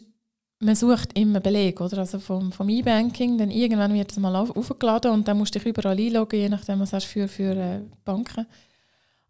[0.58, 1.98] man sucht immer Beleg, oder?
[1.98, 5.58] Also vom, vom E-Banking, dann irgendwann wird es mal auf, aufgeladen und dann musst du
[5.58, 8.46] dich überall einloggen, je nachdem, was hast du für, für äh, Banken.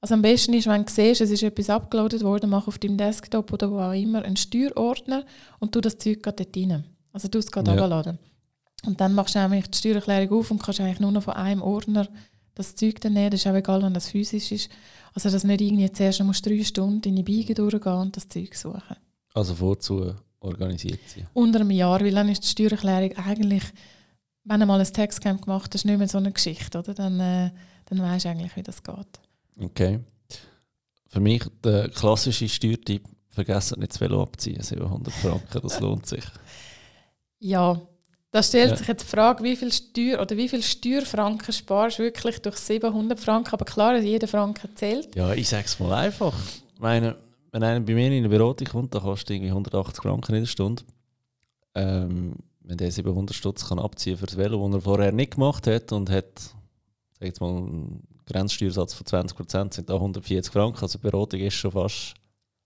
[0.07, 2.97] Also am besten ist, wenn du siehst, es ist etwas abgeladen worden, mach auf deinem
[2.97, 5.25] Desktop oder wo auch immer einen Steuerordner
[5.59, 6.85] und tu das Zeug gerade dort rein.
[7.13, 8.15] Also du es gerade ja.
[8.87, 11.61] Und dann machst du nämlich die Steuererklärung auf und kannst eigentlich nur noch von einem
[11.61, 12.07] Ordner
[12.55, 13.33] das Zeug dann nehmen.
[13.33, 14.71] Das ist auch egal, wenn das physisch ist.
[15.13, 18.55] Also dass nicht irgendwie zuerst musst drei Stunden in die Biege durchgehen und das Zeug
[18.55, 18.97] suchen.
[19.35, 21.25] Also vorzu organisiert sie?
[21.35, 23.65] Unter einem Jahr, weil dann ist die Steuererklärung eigentlich,
[24.45, 26.95] wenn du mal ein Textcamp gemacht hast, nicht mehr so eine Geschichte, oder?
[26.95, 27.51] Dann, äh,
[27.87, 29.26] dann weißt du eigentlich, wie das geht.
[29.59, 30.01] Okay.
[31.09, 36.25] Für mich der klassische Steuertyp, vergessen nicht das Velo abziehen, 700 Franken, das lohnt sich.
[37.39, 37.79] Ja,
[38.31, 38.77] da stellt ja.
[38.77, 42.57] sich jetzt die Frage, wie viel Steuer oder wie viel Steuerfranken sparst du wirklich durch
[42.57, 43.53] 700 Franken?
[43.53, 45.15] Aber klar, jeder Franken zählt.
[45.15, 46.35] Ja, ich sage es mal einfach.
[46.75, 47.17] Ich meine,
[47.53, 50.49] wenn einer bei mir in eine Beratung kommt, dann kostet irgendwie 180 Franken in der
[50.49, 50.83] Stunde.
[51.75, 55.67] Ähm, wenn der 700 Stutz kann abziehen für das Velo, das er vorher nicht gemacht
[55.67, 56.39] hat und hat,
[57.19, 57.67] sag jetzt mal,
[58.27, 60.83] Grenzsteuersatz von 20%, sind da 140 Franken.
[60.83, 62.15] Also Beratung ist schon fast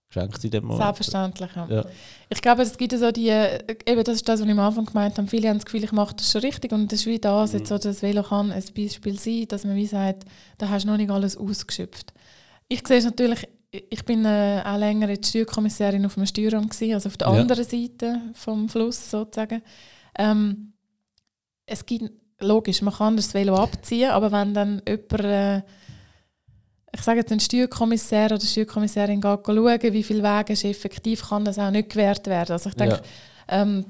[0.07, 0.83] geschenkt in dem Moment.
[0.83, 1.67] Selbstverständlich, ja.
[1.69, 1.85] ja.
[2.29, 5.17] Ich glaube, es gibt so die, eben das ist das, was ich am Anfang gemeint
[5.17, 7.53] habe, viele haben das Gefühl, ich mache das schon richtig und das ist wie das,
[7.53, 7.59] mhm.
[7.59, 10.25] jetzt so das Velo kann ein Beispiel sein, dass man wie sagt,
[10.57, 12.13] da hast du noch nicht alles ausgeschöpft.
[12.67, 16.93] Ich sehe es natürlich ich bin äh, auch länger als Steuerkommissarin auf dem Steueramt gewesen,
[16.93, 17.39] also auf der ja.
[17.39, 19.61] anderen Seite vom Fluss sozusagen.
[20.17, 20.73] Ähm,
[21.65, 25.57] es gibt, logisch, man kann das Velo abziehen, aber wenn dann jemand, äh,
[26.93, 31.45] ich sage jetzt ein Steuerkommissär oder Steuerkommissarin geht schauen, wie viele Wege ist effektiv, kann
[31.45, 32.51] das auch nicht gewährt werden.
[32.51, 33.01] Also ich denke,
[33.49, 33.61] ja.
[33.61, 33.85] ähm,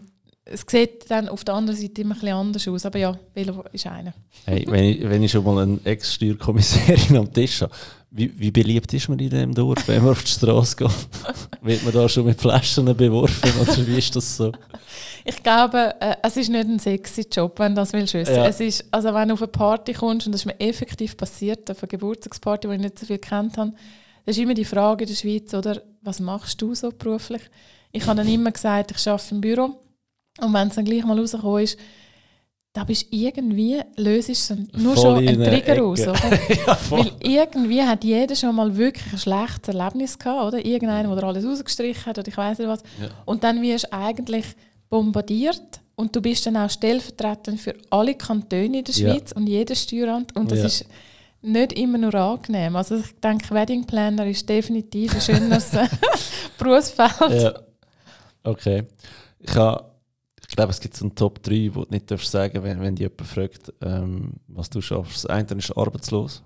[0.46, 3.64] es sieht dann auf der anderen Seite immer ein bisschen anders aus, aber ja, Velo
[3.72, 4.14] ist einer.
[4.46, 7.72] Hey, wenn, ich, wenn ich schon mal eine Ex-Steuerkommissarin am Tisch habe,
[8.12, 10.92] wie, wie, beliebt ist man in diesem Dorf, wenn man auf die Straße geht?
[11.62, 14.52] Wird man da schon mit Flaschen beworfen oder wie ist das so?
[15.26, 18.36] Ich glaube, äh, es ist nicht ein sexy Job, wenn du das willst wissen.
[18.36, 18.48] Ja.
[18.48, 21.70] Es ist, also wenn du auf eine Party kommst, und das ist mir effektiv passiert,
[21.70, 23.74] auf eine Geburtstagsparty, die ich nicht so viel kennt habe,
[24.26, 27.42] das ist immer die Frage in der Schweiz, oder, was machst du so beruflich?
[27.92, 29.82] Ich habe dann immer gesagt, ich arbeite im Büro.
[30.40, 31.78] Und wenn es dann gleich mal rausgekommen ist,
[32.74, 36.40] da bist irgendwie, löst du nur Voll schon einen Trigger aus, oder?
[36.66, 40.66] ja, Weil irgendwie hat jeder schon mal wirklich ein schlechtes Erlebnis gehabt, oder?
[40.66, 42.82] Irgendeiner, der alles rausgestrichen hat oder ich weiß nicht was.
[43.02, 43.10] Ja.
[43.26, 44.46] Und dann wirst du eigentlich
[44.92, 49.38] bombardiert und du bist dann auch stellvertretend für alle Kantone in der Schweiz ja.
[49.38, 50.66] und jedes Steueramt und das ja.
[50.66, 50.86] ist
[51.42, 52.76] nicht immer nur angenehm.
[52.76, 55.72] Also ich denke, Wedding Planner ist definitiv ein schönes
[56.60, 57.42] Berufsfeld.
[57.42, 57.54] Ja.
[58.44, 58.84] Okay.
[59.40, 59.90] Ich habe
[60.52, 62.94] ich glaube, es gibt so einen Top 3, wo du nicht darfst sagen wenn, wenn
[62.94, 65.24] dich jemand fragt, ähm, was du schaffst.
[65.24, 66.44] Das eine ist arbeitslos.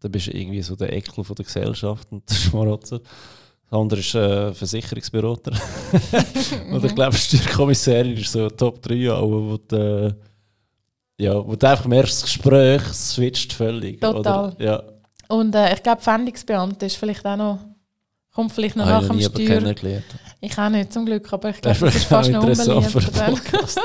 [0.00, 3.00] dann bist du irgendwie so der Ekel von der Gesellschaft und der Schmarotzer.
[3.74, 5.50] Das andere ist äh, Versicherungsberater.
[6.70, 10.16] und ich glaube, Steuerkommissarin ist so Top 3, aber wo du,
[11.18, 14.00] ja, wo du einfach merkst, das Gespräch switcht völlig.
[14.00, 14.52] Total.
[14.52, 14.64] Oder?
[14.64, 14.82] Ja.
[15.26, 17.58] Und äh, ich glaube, Pfändungsbeamte ist vielleicht auch noch,
[18.34, 20.02] kommt vielleicht noch Habe nach ich dem Steuer.
[20.42, 23.16] Ich auch nicht, zum Glück, aber ich glaube, das ist fast noch interessant für unbeliebt.
[23.16, 23.34] den dann.
[23.34, 23.80] Podcast.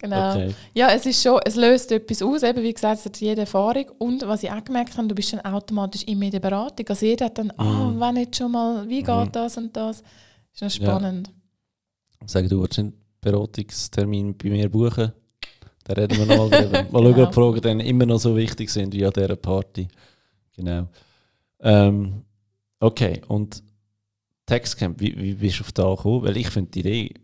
[0.00, 0.32] genau.
[0.32, 0.54] Okay.
[0.74, 3.84] Ja, es ist schon, es löst etwas aus, eben wie gesagt, es hat jede Erfahrung.
[3.98, 6.86] Und was ich auch gemerkt habe, du bist dann automatisch immer in der Beratung.
[6.88, 8.00] Also jeder hat dann, ah, Mhm.
[8.00, 9.30] wenn nicht schon mal, wie geht Mhm.
[9.32, 10.02] das und das.
[10.52, 10.70] Ist noch Ja.
[10.98, 11.30] spannend.
[12.26, 15.12] Sag du, willst du einen Beratungstermin bei mir buchen?
[15.84, 16.82] Da reden wir noch mal drüber.
[16.90, 17.22] Mal schauen, Genau.
[17.26, 19.86] ob die Fragen dann immer noch so wichtig sind wie an dieser Party.
[20.56, 20.88] Genau.
[21.60, 22.22] Ähm,
[22.80, 23.62] okay, und
[24.46, 26.22] Textcamp, wie, wie bist du auf da gekommen?
[26.24, 27.14] Weil ich finde die Idee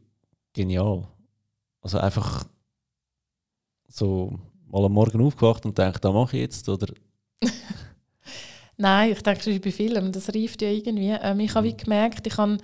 [0.52, 1.06] genial.
[1.82, 2.44] Also einfach
[3.88, 6.68] so mal am Morgen aufgewacht und denke, da mache ich jetzt.
[6.68, 6.92] Oder
[8.76, 11.10] Nein, ich denke, das ist bei vielen, das reift ja irgendwie.
[11.10, 12.56] Ähm, ich habe wie gemerkt, ich habe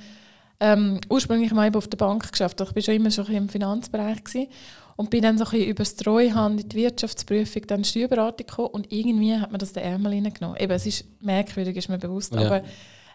[0.61, 2.61] ähm, ursprünglich mal eben auf der Bank geschafft.
[2.61, 4.49] Ich war schon immer schon im Finanzbereich gewesen
[4.97, 8.69] und bin dann so ein bisschen über das Treuhand in die Wirtschaftsprüfung, dann Steuerberatung gekommen
[8.69, 10.57] und irgendwie hat man das den Ärmel reingenommen.
[10.59, 12.47] Eben, es ist merkwürdig, ist mir bewusst, Ja.
[12.47, 12.62] aber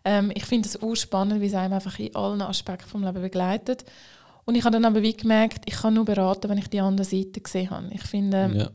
[0.04, 3.86] ähm, ich finde es urspannend, wie es einem einfach in allen Aspekten vom Leben begleitet.
[4.46, 7.06] Und ich habe dann aber wie gemerkt, ich kann nur beraten, wenn ich die andere
[7.06, 7.90] Seite gesehen habe.
[7.92, 8.70] Ich finde, ja.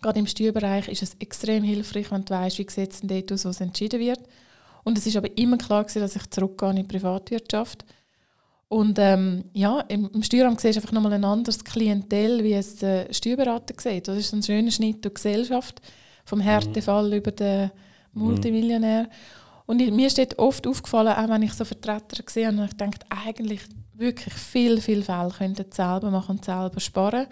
[0.00, 3.60] Gerade im Steuerbereich ist es extrem hilfreich, wenn du weißt, wie es dort aus, was
[3.60, 4.20] entschieden wird.
[4.82, 7.84] Und es ist aber immer klar gewesen, dass ich zurückgehe in die Privatwirtschaft.
[8.68, 12.76] Und ähm, ja, im, im Steueramt siehst du einfach nochmal ein anderes Klientel, wie es
[12.76, 14.08] der Steuerberater sieht.
[14.08, 15.82] Das ist ein schöner Schnitt durch die Gesellschaft,
[16.24, 17.70] vom Härtefall über den
[18.12, 19.08] Multimillionär.
[19.70, 22.76] Und mir ist dort oft aufgefallen, auch wenn ich so Vertreter gesehen habe, und ich
[22.76, 23.60] dachte, eigentlich
[23.94, 27.26] wirklich viel, viel Fälle könnten selber machen und selber sparen.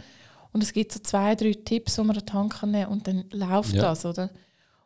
[0.53, 3.07] Und es gibt so zwei, drei Tipps, die man an die Hand kann nehmen und
[3.09, 3.83] dann läuft Ja.
[3.83, 4.31] das, oder?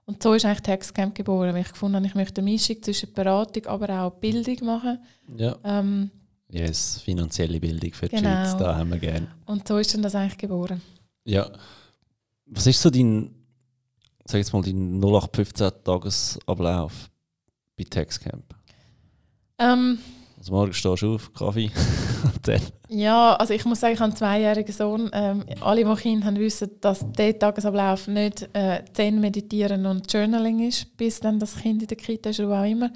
[0.07, 3.13] Und so ist eigentlich Textcamp geboren, weil ich gefunden habe, ich möchte eine Mischung zwischen
[3.13, 4.99] Beratung, aber auch Bildung machen.
[5.37, 5.55] ja.
[5.63, 6.11] Ähm,
[6.51, 8.29] Yes, finanzielle Bildung für die Genau.
[8.29, 9.27] Schweiz, da haben wir gerne.
[9.47, 10.81] und so ist dann das eigentlich geboren.
[11.25, 11.51] Ja.
[12.47, 13.35] Was ist so dein,
[14.27, 16.93] sag jetzt mal, dein 0815-Tagesablauf
[17.77, 18.45] bei Textcamp?
[19.59, 19.99] Ähm,
[20.39, 21.71] Also morgen stehst du auf, Kaffee
[22.25, 22.61] und dann.
[22.89, 25.11] ja, also ich muss sagen, ich habe einen zweijährigen Sohn.
[25.13, 30.67] Ähm, alle, die Kinder haben, wissen, dass der Tagesablauf nicht äh, Zen meditieren und Journaling
[30.69, 32.91] ist, bis dann das Kind in der Kita ist oder wo auch immer.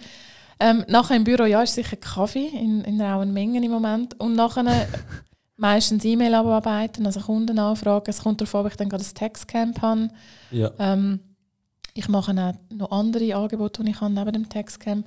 [0.59, 4.19] Ähm, nachher im Büro, ja, ist sicher Kaffee in, in rauen Mengen im Moment.
[4.19, 4.65] Und nachher
[5.57, 8.07] meistens E-Mail abarbeiten, also Kunden anfragen.
[8.09, 10.09] Es kommt darauf an, ob ich dann gerade ein Textcamp habe.
[10.51, 10.71] Ja.
[10.79, 11.21] Ähm,
[11.97, 15.07] ich mache auch noch andere Angebote, die ich habe neben dem Textcamp.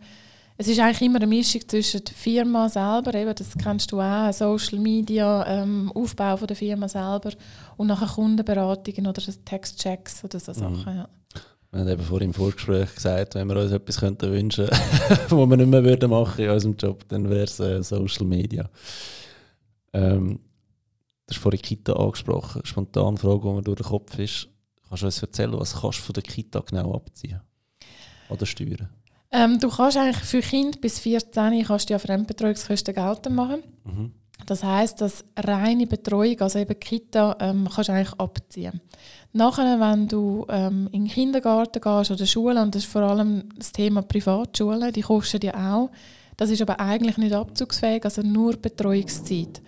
[0.58, 4.34] Es ist eigentlich immer eine Mischung zwischen der Firma selber, eben, das kennst du auch,
[4.34, 7.32] Social Media, ähm, Aufbau von der Firma selber
[7.78, 10.56] und nachher Kundenberatungen oder Textchecks oder so Mhm.
[10.56, 10.96] Sachen.
[10.98, 11.10] Ja.
[11.72, 14.68] Wir haben eben vor im Vorgespräch gesagt, wenn wir uns etwas könnten wünschen
[15.08, 18.26] könnten, was wir nicht mehr würden machen in unserem Job, dann wäre es äh, Social
[18.26, 18.70] Media.
[19.94, 20.40] Ähm,
[21.28, 22.64] du hast vorhin Kita angesprochen.
[22.66, 24.49] Spontan Frage, die mir durch den Kopf ist.
[24.90, 27.40] Kannst du uns erzählen, was kannst du von der Kita genau abziehen?
[28.30, 28.90] Oder steuern?
[29.32, 33.64] Ähm, du kannst eigentlich für Kinder bis 14 kannst du ja Fremdbetreuungskosten geltend machen.
[33.84, 34.14] Mhm.
[34.46, 38.82] Das heißt, dass reine Betreuung, also eben Kita, ähm, kannst du eigentlich abziehen.
[39.34, 43.44] Nachher, wenn du ähm, in den Kindergarten gehst oder Schule, und das ist vor allem
[43.56, 45.92] das Thema Privatschulen, die kosten ja auch.
[46.38, 49.62] Das ist aber eigentlich nicht abzugsfähig, also nur Betreuungszeit.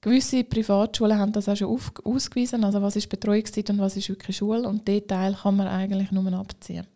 [0.00, 4.08] Gewisse Privatschulen haben das auch schon auf, ausgewiesen, also was ist Betreuungszeit und was ist
[4.08, 4.68] wirklich Schule.
[4.68, 6.86] Und den Teil kann man eigentlich nur abziehen.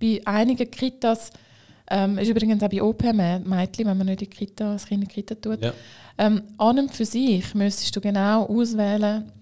[0.00, 1.30] Bei einigen Kitas,
[1.90, 5.08] ähm, ist übrigens auch bei OP-Mädchen, wenn man nicht in die Kita, das Kind in
[5.08, 5.72] die Kita tut, Ja.
[6.18, 9.32] ähm, an und für sich müsstest du genau auswählen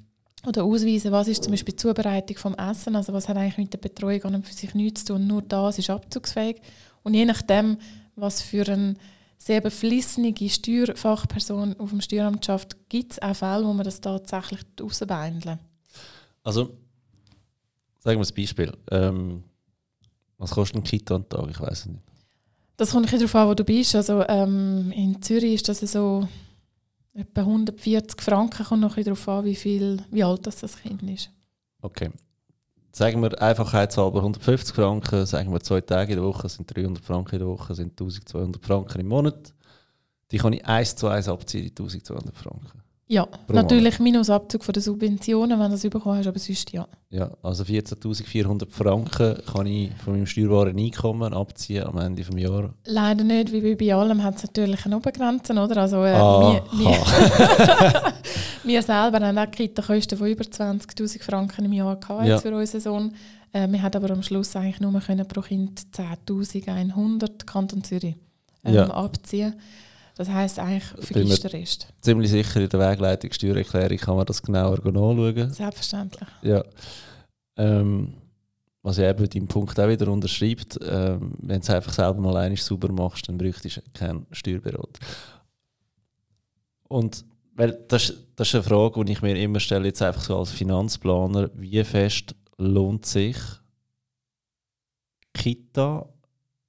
[0.47, 3.73] oder ausweisen, was ist zum Beispiel die Zubereitung vom Essen, also was hat eigentlich mit
[3.73, 6.61] der Betreuung an und für sich nichts zu tun, nur das ist abzugsfähig.
[7.03, 7.79] Und je nachdem,
[8.15, 8.95] was für eine
[9.39, 14.61] sehr beflissene Steuerfachperson auf dem Steueramt schafft, gibt es auch Fälle, wo man das tatsächlich
[14.81, 15.59] rausbeindeln.
[16.43, 16.77] Also,
[18.01, 18.73] sagen wir ein Beispiel.
[18.91, 19.45] Ähm,
[20.39, 21.49] was kostet ein Kita am Tag?
[21.51, 22.03] Ich weiß es nicht.
[22.77, 23.95] Das kommt ein darauf an, wo du bist.
[23.95, 26.29] Also, ähm, in Zürich ist das so
[27.15, 31.03] etwa 140 Franken, kommt noch ein darauf an, wie, viel, wie alt das, das Kind
[31.05, 31.31] ist.
[31.81, 32.11] Okay.
[32.97, 37.35] Sagen wir einfachheitshalber 150 Franken, sagen wir zwei Tage in der Woche sind 300 Franken
[37.35, 39.53] in der Woche, sind 1200 Franken im Monat.
[40.31, 42.86] Die kann ich eins zu eins abziehen, die 1200 Franken.
[43.09, 46.89] Ja, natürlich minus Abzug von den Subventionen, wenn du das bekommen hast, aber sonst ja.
[47.11, 52.73] Ja, also 14.400 Franken kann ich von meinem steuerbaren Einkommen abziehen am Ende des Jahres.
[52.85, 55.77] Leider nicht, wie bei allem hat es natürlich eine Obergrenze, oder?
[55.83, 56.63] Also äh, Aha.
[56.73, 58.13] wir, wir,
[58.65, 62.39] wir selber haben auch Kita-Kosten von über 20'000 Franken im Jahr gehabt, Ja.
[62.39, 63.15] für unseren Sohn.
[63.53, 68.17] Äh, wir hat aber am Schluss eigentlich nur können pro Kind 10.100 Kanton Zürich
[68.65, 68.91] ähm, ja.
[68.91, 69.55] abziehen.
[70.17, 71.89] Das heisst eigentlich vergisst Rest.
[72.01, 75.51] Ziemlich sicher in der Wegleitung Steuererklärung kann man das genauer anschauen.
[75.51, 76.29] Selbstverständlich.
[76.41, 76.65] Ja.
[77.59, 78.15] Ähm,
[78.83, 82.37] was ja eben deinen Punkt auch wieder unterschreibt, ähm, wenn du es einfach selber mal
[82.39, 85.01] einmal sauber machst, dann bräuchtest du keinen Steuerberater.
[86.89, 87.23] Und
[87.55, 90.51] weil das, das ist eine Frage, die ich mir immer stelle, jetzt einfach so als
[90.51, 93.37] Finanzplaner, wie fest lohnt sich
[95.35, 96.09] Kita,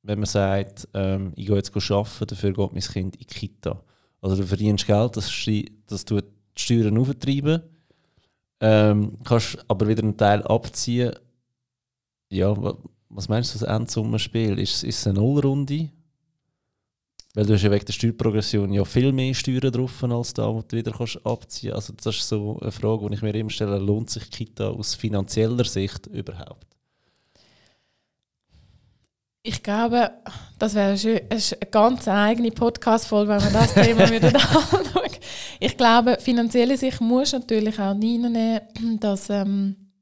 [0.07, 3.83] wenn man sagt, ähm, ich gehe jetzt arbeiten, dafür geht mein Kind in die Kita.
[4.21, 5.31] Also du verdienst Geld, das,
[5.87, 6.23] das tut
[6.57, 7.61] die Steuern auftreiben,
[8.61, 11.13] ähm, kannst aber wieder einen Teil abziehen.
[12.29, 12.55] Ja,
[13.09, 14.57] was meinst du, das Endsummenspiel?
[14.59, 15.89] Ist, es eine Nullrunde?
[17.35, 20.61] Weil du hast ja wegen der Steuerprogression ja viel mehr Steuern drauf als da, wo
[20.61, 21.89] du wieder kannst abziehen kannst.
[21.89, 24.95] Also das ist so eine Frage, die ich mir immer stelle, lohnt sich Kita aus
[24.95, 26.76] finanzieller Sicht überhaupt?
[29.47, 30.11] Ich glaube,
[30.59, 35.09] das wäre eine ganz eigene Podcast-Folge, wenn wir das Thema wieder anschauen.
[35.61, 39.93] Ich glaube, finanzielle Sicht muss natürlich auch reinnehmen, dass ähm,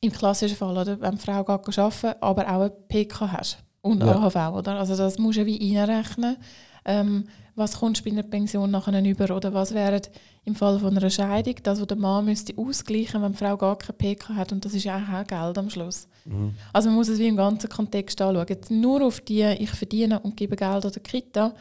[0.00, 4.02] im klassischen Fall, oder, wenn die Frau geht arbeiten aber auch ein PK hast und
[4.02, 4.10] ja.
[4.10, 4.56] AHV.
[4.56, 4.80] Oder?
[4.80, 6.36] Also das musst du wie einrechnen
[6.84, 10.00] ähm, was kommst du bei einer Pension nachher über oder was wäre
[10.44, 13.76] im Fall von einer Scheidung das, was der Mann müsste ausgleichen, wenn die Frau gar
[13.76, 16.08] kein PK hat und das ist eigentlich auch Geld am Schluss.
[16.24, 16.54] Mhm.
[16.72, 18.46] Also man muss es wie im ganzen Kontext anschauen.
[18.48, 21.54] Jetzt nur auf die, ich verdiene und gebe Geld an der Kita,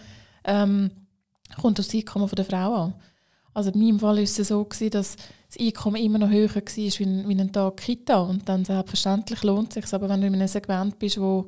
[0.46, 0.92] ähm,
[1.60, 2.94] kommt das Einkommen von der Frau an.
[3.54, 6.64] Also in meinem Fall war es so, gewesen, dass das Einkommen immer noch höher war
[6.66, 9.94] wie, wie ein Tag Kita und dann selbstverständlich lohnt es sich.
[9.94, 11.48] Aber wenn du in einem Segment bist, wo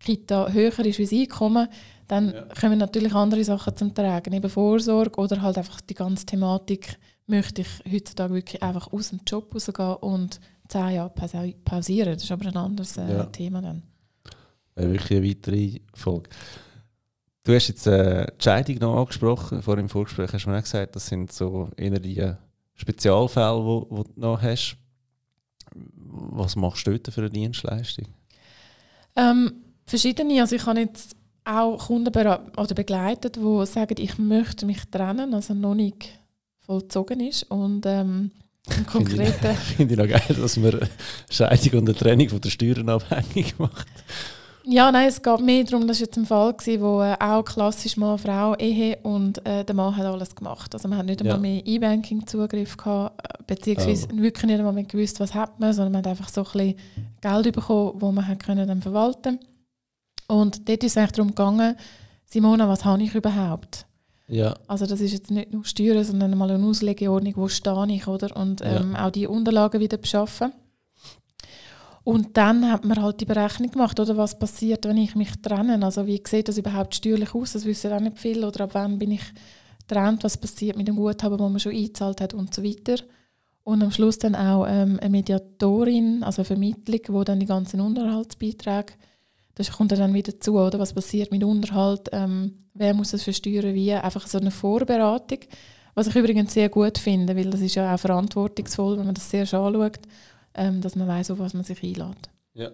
[0.00, 1.68] Kita höher ist wie das Einkommen,
[2.08, 2.42] dann ja.
[2.60, 7.62] kommen natürlich andere Sachen zum Tragen, eben Vorsorge oder halt einfach die ganze Thematik, möchte
[7.62, 11.12] ich heutzutage wirklich einfach aus dem Job rausgehen und zehn Jahre
[11.64, 12.14] pausieren.
[12.14, 13.24] Das ist aber ein anderes äh, ja.
[13.26, 13.82] Thema dann.
[14.74, 16.30] Wäre wirklich eine weitere Folge.
[17.44, 20.62] Du hast jetzt äh, die Scheidung noch angesprochen, vor dem Vorgespräch hast du mir auch
[20.62, 22.32] gesagt, das sind so eher die
[22.74, 24.76] Spezialfälle, die du noch hast.
[25.74, 28.06] Was machst du dort für eine Dienstleistung?
[29.16, 30.40] Ähm, verschiedene.
[30.40, 35.54] Also ich habe jetzt auch Kunden oder begleitet, die sagen, ich möchte mich trennen, also
[35.54, 36.08] noch nicht
[36.60, 37.44] vollzogen ist.
[37.44, 38.30] Und ähm,
[38.76, 39.54] im Konkreten...
[39.76, 40.88] Finde ich, noch geil, dass man
[41.30, 43.86] Scheidung und eine Trennung von der Steuern abhängig macht.
[44.66, 47.44] Ja, nein, es geht mehr darum, das war jetzt ein Fall, gewesen, wo äh, auch
[47.44, 50.72] klassisch Mann-Frau-Ehe und äh, der Mann hat alles gemacht.
[50.72, 51.40] Also man hat nicht einmal ja.
[51.40, 54.16] mehr E-Banking-Zugriff gehabt, äh, beziehungsweise oh.
[54.16, 56.76] wirklich nicht einmal mehr gewusst, was hat man, sondern man hat einfach so ein bisschen
[57.20, 59.53] Geld bekommen, das man hat können dann verwalten konnte.
[60.28, 61.76] Und dort ist es eigentlich darum gegangen,
[62.26, 63.86] Simona, was habe ich überhaupt?
[64.26, 64.54] Ja.
[64.66, 68.34] Also das ist jetzt nicht nur Steuern, sondern mal eine Auslegeordnung, wo stehe ich, oder?
[68.36, 69.06] Und ähm, ja.
[69.06, 70.52] auch die Unterlagen wieder beschaffen.
[72.04, 75.82] Und dann hat man halt die Berechnung gemacht, oder was passiert, wenn ich mich trenne?
[75.82, 77.52] Also wie sieht das überhaupt steuerlich aus?
[77.52, 78.44] Das wissen auch nicht viel.
[78.44, 79.22] Oder ab wann bin ich
[79.86, 80.22] getrennt?
[80.22, 83.02] Was passiert mit dem Guthaben, das man schon eingezahlt hat und so weiter.
[83.62, 87.80] Und am Schluss dann auch ähm, eine Mediatorin, also eine Vermittlung, wo dann die ganzen
[87.80, 88.92] Unterhaltsbeiträge
[89.54, 90.78] das kommt dann wieder zu, oder?
[90.78, 95.38] was passiert mit Unterhalt, ähm, wer muss das versteuern, wie, einfach so eine Vorberatung,
[95.94, 99.30] was ich übrigens sehr gut finde, weil das ist ja auch verantwortungsvoll, wenn man das
[99.30, 100.00] sehr anschaut,
[100.54, 102.30] ähm, dass man weiß, auf was man sich einlädt.
[102.54, 102.70] Ja.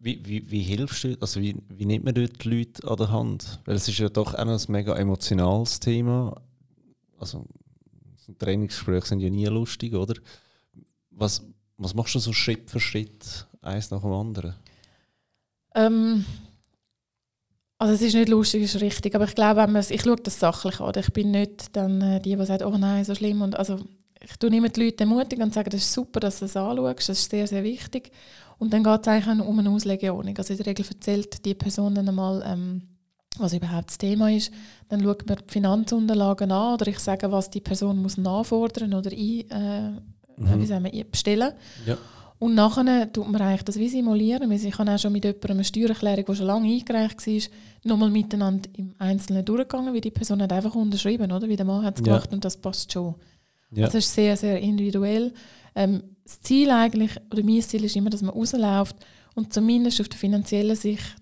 [0.00, 3.10] Wie, wie, wie hilfst du, also wie, wie nimmt man dort die Leute an der
[3.10, 3.60] Hand?
[3.64, 6.40] Weil es ist ja doch ein mega emotionales Thema.
[7.18, 7.44] Also
[8.38, 10.14] Trainingsgespräche sind ja nie lustig, oder?
[11.10, 11.44] Was,
[11.78, 13.47] was machst du so Schritt für Schritt?
[13.62, 14.54] Eins nach dem anderen?
[15.74, 16.24] Ähm,
[17.78, 20.40] also es ist nicht lustig, es ist richtig, aber ich glaube, wenn ich schaue das
[20.40, 20.92] sachlich an.
[20.96, 23.42] Ich bin nicht dann äh, die, die sagt, oh nein, so schlimm.
[23.42, 23.78] Und also
[24.20, 27.08] ich tue immer die Leute ermutigen und sage, das ist super, dass du das anschaust,
[27.08, 28.10] das ist sehr, sehr wichtig.
[28.58, 30.36] Und dann geht es eigentlich um eine Auslegeordnung.
[30.36, 32.82] Also in der Regel erzählt die Person dann einmal, ähm,
[33.38, 34.52] was überhaupt das Thema ist.
[34.88, 39.12] Dann schaut man die Finanzunterlagen an oder ich sage, was die Person muss nachfordern oder
[39.12, 39.90] ein, äh,
[40.36, 40.60] mhm.
[40.60, 41.52] wie sagen wir, bestellen.
[41.86, 41.96] Ja.
[42.38, 44.50] Und nachher tut man eigentlich das wie simulieren.
[44.52, 47.42] Ich habe auch schon mit jemandem eine Steuererklärung, die schon lange eingereicht war,
[47.84, 51.48] nochmal miteinander im Einzelnen durchgegangen, wie die Person hat einfach unterschrieben, oder?
[51.48, 52.34] Wie der Mann hat es gemacht ja.
[52.34, 53.16] und das passt schon.
[53.72, 53.86] Ja.
[53.86, 55.32] Also es ist sehr, sehr individuell.
[55.74, 58.96] Ähm, das Ziel eigentlich, oder mein Ziel ist immer, dass man rausläuft
[59.34, 61.16] und zumindest auf der finanziellen Sicht,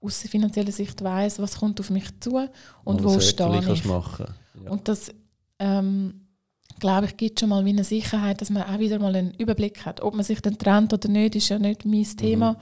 [0.00, 2.48] aus der finanziellen Sicht weiss, was kommt auf mich zu und,
[2.84, 3.84] und wo stehe ich.
[3.84, 4.26] Machen.
[4.64, 4.70] Ja.
[4.70, 5.10] Und das
[5.58, 6.21] ähm,
[6.82, 9.86] glaube ich, gibt schon mal wie eine Sicherheit, dass man auch wieder mal einen Überblick
[9.86, 10.02] hat.
[10.02, 12.52] Ob man sich dann trennt oder nicht, ist ja nicht mein Thema.
[12.52, 12.56] Mhm.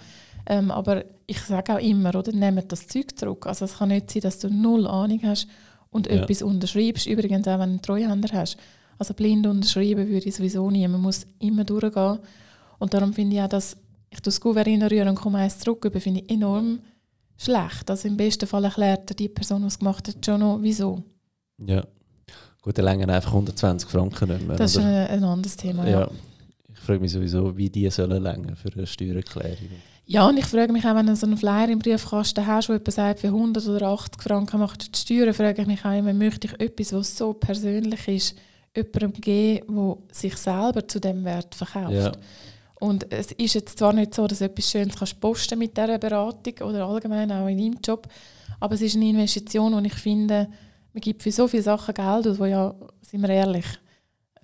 [0.46, 3.46] Ähm, aber ich sage auch immer, oder, nehmt das Zeug zurück.
[3.46, 5.48] Also es kann nicht sein, dass du null Ahnung hast
[5.90, 6.22] und ja.
[6.22, 7.06] etwas unterschreibst.
[7.06, 8.56] Übrigens auch, wenn du einen Treuhänder hast.
[8.98, 10.87] Also blind unterschreiben würde ich sowieso nie.
[10.87, 12.18] Man muss immer durchgehen.
[12.78, 13.76] Und darum finde ich auch, dass
[14.11, 16.80] ich das Gouverneur rühre und komme eins zurück, finde ich enorm
[17.38, 17.90] schlecht.
[17.90, 21.02] Also im besten Fall erklärt die Person, die es gemacht hat, schon noch, wieso.
[21.64, 21.85] Ja.
[22.62, 24.57] Gut, dann länger einfach 120 Franken nicht mehr.
[24.57, 26.01] Das ist ein, ein anderes Thema, ja.
[26.01, 26.11] ja.
[26.73, 29.68] Ich frage mich sowieso, wie die sollen länger für eine Steuererklärung.
[30.07, 32.73] Ja, und ich frage mich auch, wenn du so einen Flyer im Briefkasten hast, wo
[32.73, 36.12] jemand sagt, für 100 oder 80 Franken macht die Steuern, frage ich mich auch immer,
[36.12, 38.37] möchte ich etwas, was so persönlich ist,
[38.75, 41.92] jemandem geben, der sich selber zu dem Wert verkauft.
[41.92, 42.12] Ja.
[42.81, 45.99] Und es ist jetzt zwar nicht so, dass du etwas Schönes kannst posten mit dieser
[45.99, 48.09] Beratung oder allgemein auch in deinem Job,
[48.59, 50.49] aber es ist eine Investition, und ich finde,
[50.92, 53.66] man gibt für so viele Sachen Geld aus, wo ja, sind wir ehrlich,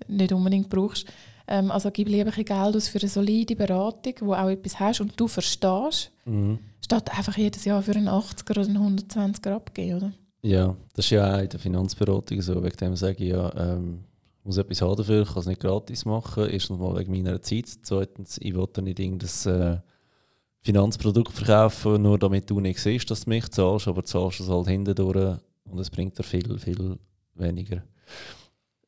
[0.08, 1.06] nicht unbedingt brauchst.
[1.48, 5.00] Ähm, also gib lieber ein Geld aus für eine solide Beratung, wo auch etwas hast
[5.00, 6.58] und du verstehst, mhm.
[6.84, 10.12] statt einfach jedes Jahr für einen 80er oder einen 120er abgeben, oder?
[10.42, 12.62] Ja, das ist ja auch in der Finanzberatung so.
[12.62, 14.04] Wegen dem sage ich ja, ähm,
[14.44, 16.48] muss etwas haben dafür, ich kann es nicht gratis machen.
[16.48, 17.66] Erstens mal wegen meiner Zeit.
[17.82, 19.78] Zweitens, ich will nicht irgendein äh,
[20.60, 24.68] Finanzprodukt verkaufen, nur damit du nicht siehst, dass du mich zahlst, aber zahlst es halt
[24.68, 25.38] hindurch
[25.70, 26.98] und es bringt dir viel, viel
[27.34, 27.82] weniger.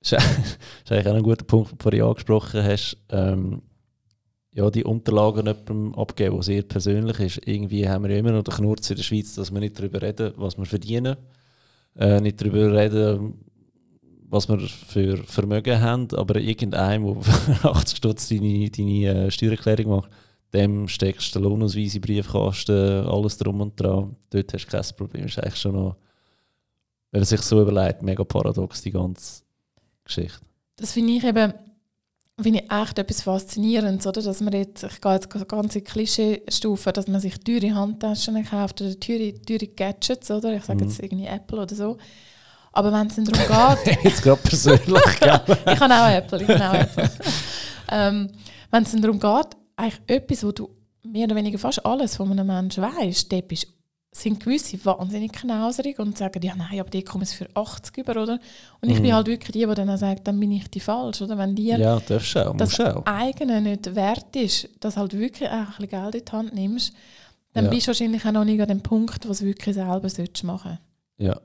[0.01, 0.13] Das
[0.85, 2.97] ist, eigentlich auch ein guter Punkt, den du vorhin angesprochen hast.
[3.11, 3.63] Ähm,
[4.53, 7.47] ja, die Unterlagen jemandem abgeben, was sehr persönlich ist.
[7.47, 10.03] Irgendwie haben wir ja immer noch den Knurz in der Schweiz, dass wir nicht darüber
[10.03, 11.17] reden, was wir verdienen.
[11.97, 13.35] Äh, nicht darüber reden,
[14.31, 19.97] was wir für Vermögen haben, aber irgendeinem, der für 80 Stutz deine, deine äh, Steuererklärung
[19.97, 20.11] macht,
[20.53, 24.17] dem steckst du den Lohnausweis in Briefkasten, alles drum und dran.
[24.31, 25.23] Dort hast du kein Problem.
[25.25, 25.97] Das ist eigentlich schon noch,
[27.11, 29.43] wenn er sich so überlegt, mega paradox, die ganze
[30.05, 30.41] Geschichte.
[30.77, 31.53] Das finde ich eben
[32.41, 34.23] finde ich echt etwas Faszinierendes, oder?
[34.23, 38.81] dass man jetzt, ich gehe jetzt ganz in Klischee-Stufe, dass man sich teure Handtaschen kauft
[38.81, 40.55] oder teure, teure Gadgets, oder?
[40.55, 40.89] ich sage mhm.
[40.89, 41.99] jetzt irgendwie Apple oder so,
[42.73, 44.05] aber wenn es dann darum geht...
[44.05, 47.11] jetzt gerade persönlich, ja, Ich habe auch Apple, ich habe auch Apple.
[47.91, 48.31] ähm,
[48.71, 50.71] wenn es dann darum geht, eigentlich etwas, wo du
[51.03, 53.67] mehr oder weniger fast alles von einem Menschen weißt, dort bist,
[54.19, 58.23] sind gewisse wahnsinnig knauserig und sagen, ja nein, aber die kommen es für 80 über,
[58.23, 58.39] oder?
[58.81, 59.03] Und ich mm.
[59.03, 59.15] bin mhm.
[59.15, 61.39] halt wirklich die, die dann sagt, dann bin ich die falsch, oder?
[61.39, 62.03] Wenn dir ja, auch,
[62.57, 63.07] das auch.
[63.07, 66.93] eigene nicht wert ist, dass halt wirklich ein bisschen Geld in die Hand nimmst,
[67.53, 67.71] dann ja.
[67.71, 70.45] bist du wahrscheinlich auch noch nicht an dem Punkt, was du wirklich selber machen solltest
[71.19, 71.41] Ja,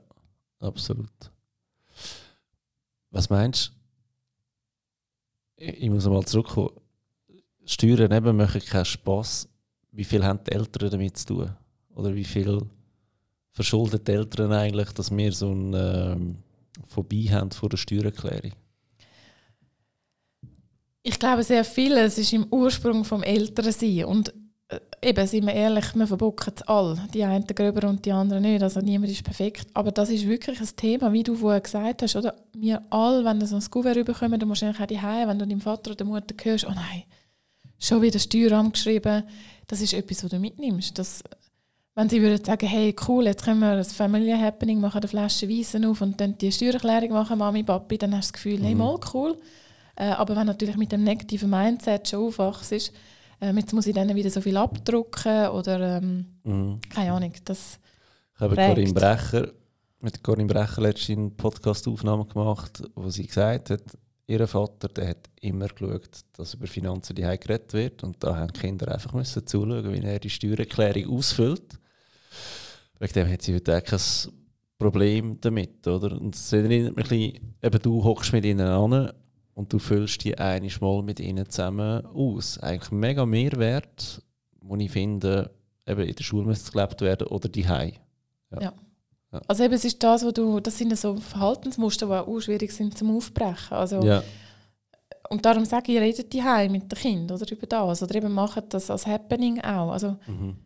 [0.60, 1.10] absolut.
[3.10, 3.72] Was meinst
[5.56, 5.64] du?
[5.64, 6.70] Ich muss mal zurückkommen.
[7.64, 9.48] Steuern eben machen keinen Spass.
[9.92, 11.56] Wie viel haben die Eltern damit zu tun?
[11.94, 12.62] Oder wie viel
[13.52, 16.36] verschuldet die Eltern eigentlich, dass wir so eine ähm,
[16.86, 18.52] Phobie haben vor der Steuererklärung?
[21.02, 21.92] Ich glaube sehr viel.
[21.98, 24.06] Es ist im Ursprung vom Elternsein.
[24.06, 24.34] Und
[24.68, 27.06] äh, eben, sind wir ehrlich, wir verbocken es alle.
[27.12, 28.62] Die einen gröber und die anderen nicht.
[28.62, 29.66] Also niemand ist perfekt.
[29.74, 32.16] Aber das ist wirklich ein Thema, wie du vorher gesagt hast.
[32.16, 32.34] Oder?
[32.54, 35.46] Wir alle, wenn du so ein Kuvert bekommen, du musst eigentlich auch Hause, wenn du
[35.46, 37.04] deinem Vater oder Mutter hörst, oh nein,
[37.78, 39.24] schon wieder Steueramt geschrieben.
[39.66, 40.98] Das ist etwas, was du mitnimmst.
[40.98, 41.22] Das,
[41.94, 45.48] wenn sie würden sagen, hey, cool, jetzt können wir ein Family Happening machen, eine Flasche
[45.48, 48.64] Weissen auf und dann die Steuererklärung machen, Mami, Papi, dann hast du das Gefühl, mhm.
[48.64, 49.38] hey, mal cool.
[49.96, 52.92] Äh, aber wenn natürlich mit dem negativen Mindset schon aufwachst,
[53.40, 56.80] ähm, jetzt muss ich dann wieder so viel abdrucken oder ähm, mhm.
[56.88, 57.32] keine Ahnung.
[57.44, 57.78] Das
[58.34, 59.52] ich habe Corinne Brecher,
[60.00, 63.82] mit Corinne Brecher letztens eine Podcast-Aufnahme gemacht, wo sie gesagt hat,
[64.26, 68.52] ihr Vater der hat immer geschaut, dass über Finanzen die geredet wird und da haben
[68.52, 71.78] die Kinder einfach müssen zuschauen, wie er die Steuererklärung ausfüllt.
[73.04, 74.00] Wegen dem hat sie heute auch kein
[74.78, 76.18] Problem damit, oder?
[76.18, 79.12] Und es erinnert mich ein bisschen, eben du hockst mit ihnen an
[79.52, 82.58] und du füllst die einiges Mal mit ihnen zusammen aus.
[82.60, 84.22] Eigentlich mega Mehrwert,
[84.62, 85.50] wo ich finde,
[85.86, 87.90] eben in der Schule müsste gelebt werden oder die ja.
[88.58, 88.72] ja.
[89.48, 92.96] Also eben, es ist das, wo du, das sind so Verhaltensmuster, die auch schwierig sind
[92.96, 93.76] zum Aufbrechen.
[93.76, 94.22] Also, ja.
[95.28, 96.40] Und darum sage ich, redet die
[96.70, 99.90] mit den Kindern oder über das oder eben macht das als Happening auch.
[99.90, 100.56] Also mhm.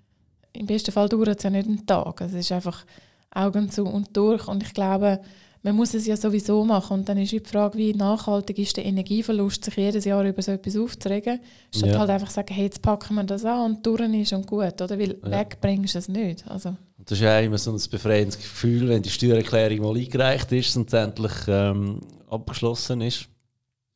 [0.52, 2.20] Im besten Fall dauert es ja nicht einen Tag.
[2.20, 2.84] Es ist einfach
[3.30, 5.20] Augen zu und durch und ich glaube,
[5.62, 7.00] man muss es ja sowieso machen.
[7.00, 10.52] Und dann ist die Frage, wie nachhaltig ist der Energieverlust, sich jedes Jahr über so
[10.52, 11.40] etwas aufzuregen,
[11.74, 11.98] statt ja.
[11.98, 14.98] halt einfach sagen, hey, jetzt packen wir das an und durch ist und gut, oder?
[14.98, 15.30] Weil ja.
[15.30, 16.46] wegbringst du es nicht.
[16.48, 16.76] Also.
[16.98, 20.92] Das ist ja immer so ein befreiendes Gefühl, wenn die Steuererklärung mal eingereicht ist und
[20.92, 23.28] endlich ähm, abgeschlossen ist.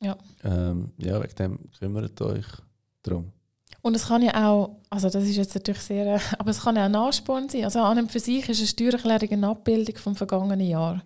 [0.01, 0.17] Ja.
[0.43, 2.45] Ähm, ja, wegen dem kümmert euch
[3.03, 3.31] darum.
[3.83, 6.85] Und es kann ja auch, also das ist jetzt natürlich sehr, aber es kann ja
[6.85, 7.65] auch Nachsporn sein.
[7.65, 11.03] Also an und für sich ist eine Steuererklärung eine Abbildung vom vergangenen Jahr.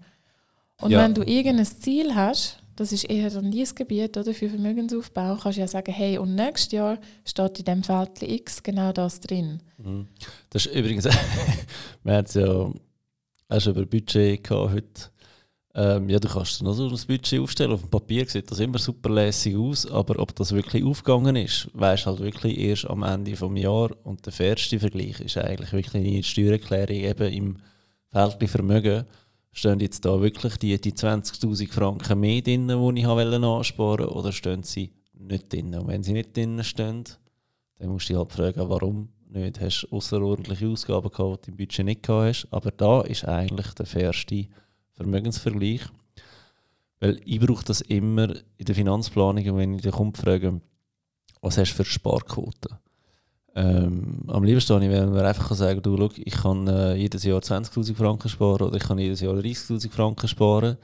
[0.79, 1.03] Und ja.
[1.03, 5.57] wenn du irgendein Ziel hast, das ist eher dann dieses Gebiet oder, für Vermögensaufbau, kannst
[5.57, 9.59] du ja sagen, hey, und nächstes Jahr steht in dem Feld X genau das drin.
[9.79, 10.07] Mhm.
[10.51, 11.05] Das ist übrigens,
[12.03, 12.71] wir hatten ja
[13.49, 15.09] auch schon über Budget gehabt heute.
[15.79, 17.71] Ähm, ja, du kannst noch so ein Budget aufstellen.
[17.71, 21.69] Auf dem Papier sieht das immer super lässig aus, aber ob das wirklich aufgegangen ist,
[21.73, 23.95] weißt halt wirklich erst am Ende des Jahres.
[24.03, 27.57] Und der fairste Vergleich ist eigentlich wirklich die Steuererklärung eben im
[28.11, 29.05] Feld Vermögen.
[29.51, 34.31] Stehen jetzt da wirklich die, die 20'000 Franken mehr drin, die ich ansparen wollte, oder
[34.31, 35.75] stehen sie nicht drin?
[35.75, 37.03] Und wenn sie nicht drin stehen,
[37.77, 39.61] dann musst du dich halt fragen, warum nicht.
[39.61, 42.47] Hast du außerordentliche Ausgaben gehabt, die du im Budget nicht gehabt hast.
[42.49, 44.47] Aber da ist eigentlich der fairste
[44.97, 45.81] Vermögensvergleich.
[46.99, 50.61] Weil ich brauche das immer in der Finanzplanung, wenn ich Kunden frage,
[51.41, 52.79] was hast du für Sparquote?
[53.55, 57.23] Ähm, am liebsten ich, wenn man einfach sagen kann, du, schau, ich kann äh, jedes
[57.23, 60.77] Jahr 20'000 Franken sparen oder ich kann jedes Jahr 30'000 Franken sparen.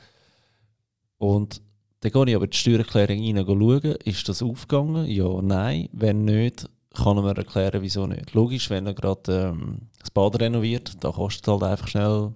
[1.17, 1.61] Und
[1.99, 5.05] dann gehe ich aber die Steuererklärung rein schauen, ist das aufgegangen?
[5.05, 5.89] Ja, nein.
[5.91, 8.33] Wenn nicht, kann man erklären, wieso nicht.
[8.33, 12.33] Logisch, wenn er gerade ähm, das Bad renoviert, da kostet es halt einfach schnell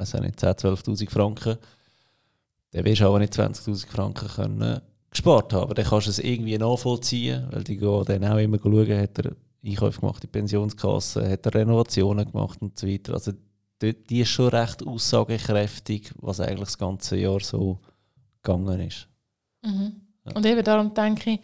[0.00, 1.58] weiß auch nicht, 10.000, 12'000 Franken,
[2.72, 4.80] dann wirst du aber nicht 20'000 Franken können
[5.10, 5.74] gespart haben.
[5.74, 9.36] Dann kannst du es irgendwie nachvollziehen, weil die gehen dann auch immer schauen, hat er
[9.64, 13.14] Einkäufe gemacht in Pensionskassen, hat er Renovationen gemacht und so weiter.
[13.14, 13.32] Also
[13.82, 17.78] die ist schon recht aussagekräftig, was eigentlich das ganze Jahr so
[18.42, 19.08] gegangen ist.
[19.62, 20.00] Mhm.
[20.34, 21.40] Und eben darum denke ich,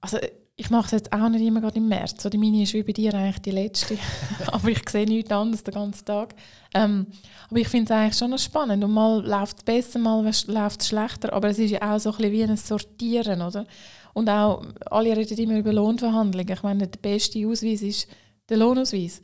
[0.00, 0.18] also
[0.60, 2.24] ich mache es jetzt auch nicht immer gerade im März.
[2.26, 3.96] Oder meine ist wie bei dir eigentlich die letzte.
[4.46, 6.34] aber ich sehe nichts anderes den ganzen Tag.
[6.74, 7.06] Ähm,
[7.48, 8.84] aber ich finde es eigentlich schon noch spannend.
[8.84, 11.32] Und mal läuft es besser, mal läuft es schlechter.
[11.32, 13.66] Aber es ist ja auch so ein bisschen wie ein Sortieren, oder?
[14.12, 16.52] Und auch, alle reden immer über Lohnverhandlungen.
[16.52, 18.06] Ich meine, der beste Ausweis ist
[18.50, 19.22] der Lohnausweis.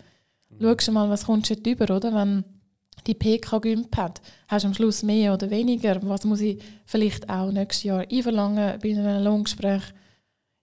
[0.58, 0.76] Mhm.
[0.80, 2.14] Schau mal, was kommst du jetzt über, oder?
[2.14, 2.44] Wenn
[3.06, 6.00] die PK Gümp hat, hast du am Schluss mehr oder weniger.
[6.04, 9.82] Was muss ich vielleicht auch nächstes Jahr einverlangen bei einem Lohngespräch?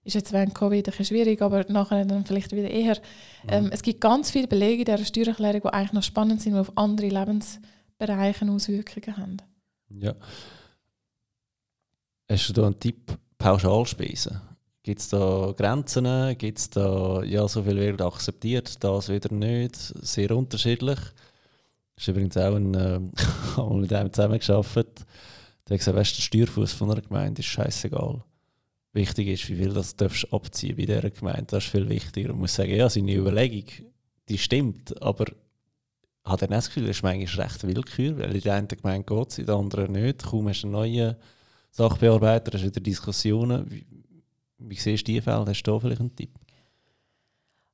[0.04, 2.96] Ist jetzt während Covid ein schwierig, aber nachher dann vielleicht wieder eher.
[3.44, 3.48] Mhm.
[3.48, 6.58] Ähm, es gibt ganz viele Belege in dieser Steuererklärung, die eigentlich noch spannend sind, die
[6.60, 9.36] auf andere Lebensbereiche Auswirkungen haben.
[9.88, 10.14] Ja.
[12.30, 14.40] Hast du da einen Tipp, Pauschalspesen?
[14.82, 16.36] Gibt es da Grenzen?
[16.36, 19.76] Gibt es da, ja, so viel wird akzeptiert, das wieder nicht?
[19.76, 20.98] Sehr unterschiedlich.
[21.96, 23.00] Das ist übrigens auch ein, äh,
[23.70, 25.06] mit einem zusammengearbeitet.
[25.66, 28.22] Der hat gesagt, weißt, der Steuerfuß von einer Gemeinde ist scheißegal
[28.94, 31.46] wichtig ist, wie viel das darfst abziehen bei dieser Gemeinde.
[31.48, 32.32] Das ist viel wichtiger.
[32.32, 33.64] Und muss sagen, ja, seine Überlegung,
[34.28, 35.26] die stimmt, aber
[36.24, 39.30] hat er das Gefühl, das ist manchmal recht Willkür, weil in der einen Gemeinde geht
[39.30, 40.22] es, in der anderen nicht.
[40.22, 41.16] Kaum hast du einen neuen
[41.70, 43.70] Sachbearbeiter, hast du wieder Diskussionen.
[43.70, 43.84] Wie,
[44.58, 45.44] wie siehst du die Fälle?
[45.46, 46.30] Hast du da vielleicht einen Tipp?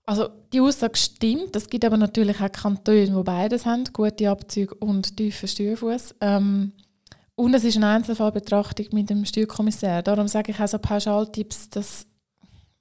[0.06, 1.54] Also die Aussage stimmt.
[1.54, 6.16] Es gibt aber natürlich auch Kantone, die beides haben, gute Abzüge und tiefen Steuerfuß.
[6.20, 6.72] Ähm,
[7.40, 10.02] und es ist eine Einzelfallbetrachtung mit dem Steuerkommissär.
[10.02, 12.06] Darum sage ich auch so Pauschaltipps, dass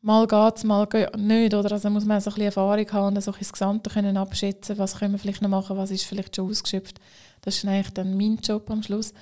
[0.01, 0.85] mal geht es, mal
[1.15, 1.53] nicht.
[1.53, 4.77] Oder also muss man so ein bisschen Erfahrung haben und so das Gesamte können abschätzen
[4.77, 6.99] was können wir vielleicht noch machen, was ist vielleicht schon ausgeschöpft.
[7.39, 9.13] Das ist eigentlich dann mein Job am Schluss.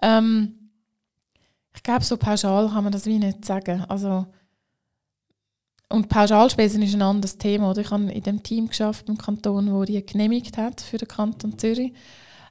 [0.00, 0.70] Ähm,
[1.74, 3.84] ich glaube, so pauschal kann man das wie nicht sagen.
[3.88, 4.24] Also,
[5.90, 7.70] und Pauschalspesen ist ein anderes Thema.
[7.70, 7.82] Oder?
[7.82, 11.58] Ich habe in dem Team geschafft im Kanton, wo die genehmigt hat für den Kanton
[11.58, 11.92] Zürich.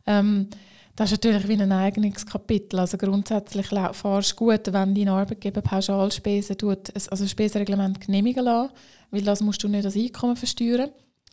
[0.06, 0.50] Ähm,
[0.96, 2.80] das ist natürlich wie ein eigenes Kapitel.
[2.80, 8.74] Also grundsätzlich fahrst du gut, wenn dein Arbeitgeber Pauschalspesen tut, also Spesenreglement genehmigen lässt,
[9.10, 10.92] weil das musst du nicht als Einkommen versteuern.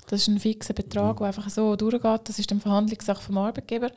[0.08, 1.18] Das ist ein fixer Betrag, mhm.
[1.18, 2.20] der einfach so durchgeht.
[2.24, 3.90] Das ist eine Verhandlungssache vom Arbeitgeber.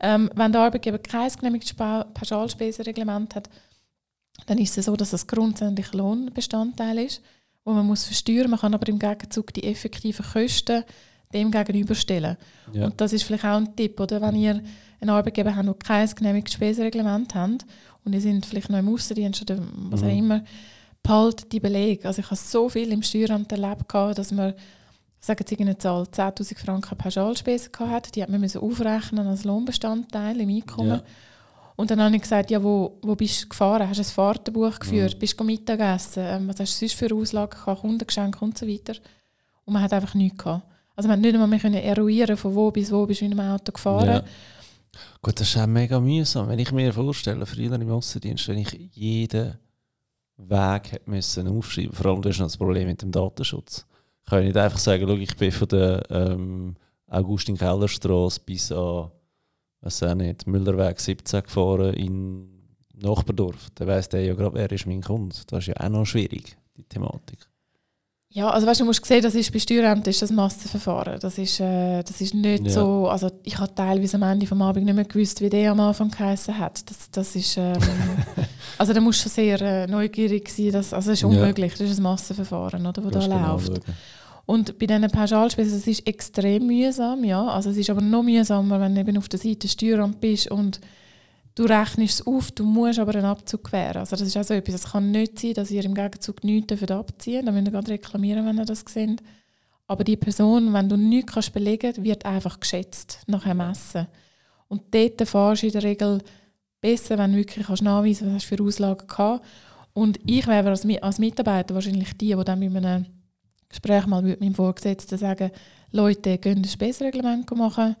[0.00, 3.48] Ähm, wenn der Arbeitgeber kein genehmigtes Pauschalspesenreglement hat,
[4.46, 7.22] dann ist es so, dass es grundsätzlich Lohnbestandteil ist,
[7.64, 8.50] wo man muss versteuern.
[8.50, 10.84] Man kann aber im Gegenzug die effektiven Kosten
[11.34, 12.36] dem gegenüberstellen.
[12.72, 12.86] Ja.
[12.86, 14.20] Und das ist vielleicht auch ein Tipp, oder?
[14.20, 14.62] Wenn ihr
[15.00, 17.66] einen Arbeitgeber habt, der kein genehmigtes Spesenreglement hat
[18.04, 19.58] und ihr seid vielleicht noch im Aussendienst oder
[19.90, 20.08] was mhm.
[20.08, 20.44] auch immer,
[21.02, 22.06] behaltet die Belege.
[22.08, 24.54] Also ich habe so viel im Steueramt erlebt, dass man
[25.20, 30.40] sagen Sie eine Zahl, 10'000 Franken Pauschalspesen hat, die hat man müssen aufrechnen als Lohnbestandteil
[30.40, 30.88] im Einkommen.
[30.88, 31.02] Ja.
[31.76, 33.88] Und dann habe ich gesagt, ja, wo, wo bist du gefahren?
[33.88, 35.14] Hast du ein Fahrtenbuch geführt?
[35.14, 35.18] Mhm.
[35.18, 36.22] Bist du Mittagessen?
[36.24, 37.80] Ähm, was hast du sonst für Auslagen gehabt?
[37.80, 38.94] Kundengeschenke und so weiter.
[39.64, 40.62] Und man hat einfach nichts gehabt.
[40.96, 43.72] Also konnte nicht einmal mehr eruieren, von wo bis wo bist du in einem Auto
[43.72, 44.06] gefahren.
[44.06, 44.24] Ja.
[45.22, 46.48] Gut, das ist auch mega mühsam.
[46.48, 49.58] Wenn ich mir vorstelle, früher im Außendienst, wenn ich jeden
[50.36, 53.86] Weg müssen aufschreiben vor allem das ist noch das Problem mit dem Datenschutz.
[54.24, 56.76] Ich kann nicht einfach sagen, schau, ich bin von der ähm,
[57.08, 59.10] Augustin-Keller-Straße bis an,
[60.16, 62.48] nicht, Müllerweg 17 gefahren in
[62.94, 63.68] Nachbardorf.
[63.74, 65.36] Dann weiss der ja gerade, wer ist mein Kunde.
[65.46, 67.38] Das ist ja auch noch schwierig, die Thematik.
[68.34, 71.20] Ja, also weißt, du musst sehen, das ist bei Steuerämtern ist das Massenverfahren.
[71.20, 72.72] Das ist, äh, das ist nicht ja.
[72.72, 75.78] so, also ich habe teilweise am Ende vom Abend nicht mehr gewusst, wie der am
[75.78, 76.90] Anfang geheißen hat.
[76.90, 77.78] Das, das ist, ähm,
[78.78, 80.72] also da musst du sehr äh, neugierig sein.
[80.72, 83.80] Das, also das ist unmöglich, das ist ein Massenverfahren, oder, wo da läuft.
[84.46, 87.46] Und bei diesen Pauschalspesen, es ist extrem mühsam, ja.
[87.46, 90.80] Also es ist aber noch mühsamer, wenn du eben auf der Seite Steueramt bist und
[91.54, 93.98] du rechnest es auf, du musst aber einen Abzug gewähren.
[93.98, 96.72] Also das ist auch so etwas, es kann nicht sein, dass ihr im Gegenzug nichts
[96.90, 97.64] abziehen dürft.
[97.64, 99.22] Da müsst ihr reklamieren, wenn ihr das seht.
[99.86, 104.06] Aber die Person, wenn du nichts kannst belegen kannst, wird einfach geschätzt nach Ermessen.
[104.68, 106.22] Und dort fahrst du in der Regel
[106.80, 109.44] besser, wenn du wirklich kannst nachweisen kannst, was hast für Auslagen gehabt.
[109.92, 113.06] Und ich wäre als, als Mitarbeiter wahrscheinlich die, die dann mit einem
[113.68, 115.50] Gespräch mal mit meinem Vorgesetzten sagen,
[115.92, 117.94] Leute, gehen ein Spesreglement machen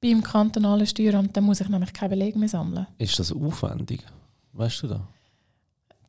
[0.00, 2.86] beim kantonalen Steueramt, dann muss ich nämlich keine Belege mehr sammeln.
[2.98, 4.04] Ist das aufwendig?
[4.52, 5.08] Weißt du da?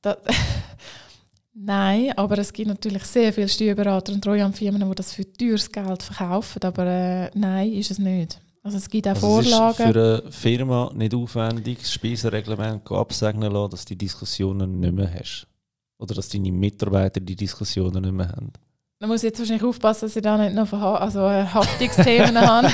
[0.01, 0.17] da
[1.53, 6.03] Nein, aber es gibt natürlich sehr viele Steuerberater und Treuhandfirmen, die das für teures Geld
[6.03, 8.39] verkaufen, aber äh, nein, ist es nicht.
[8.63, 9.73] Also es gibt auch also Vorlagen.
[9.73, 14.79] Es ist für eine Firma nicht aufwendig, das Speisenreglement absegnen lassen, dass du die Diskussionen
[14.79, 15.47] nicht mehr hast.
[15.97, 18.53] Oder dass deine Mitarbeiter die Diskussionen nicht mehr haben.
[19.01, 22.67] Da muss jetzt wahrscheinlich aufpassen, dass ich da nicht noch also, äh, Haftungsthemen habe.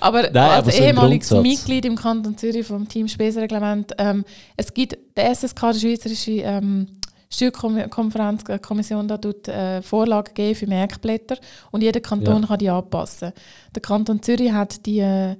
[0.00, 4.24] aber Nein, als aber so ehemaliges Mitglied im Kanton Zürich vom Team Spesenreglement, ähm,
[4.56, 6.86] es gibt der SSK, die Schweizerische ähm,
[7.28, 11.36] Steuerkonferenz, äh, Kommission, da tut äh, Vorlagen geben für Merkblätter
[11.72, 12.46] und jeder Kanton ja.
[12.46, 13.32] kann die anpassen.
[13.74, 15.34] Der Kanton Zürich hat die äh,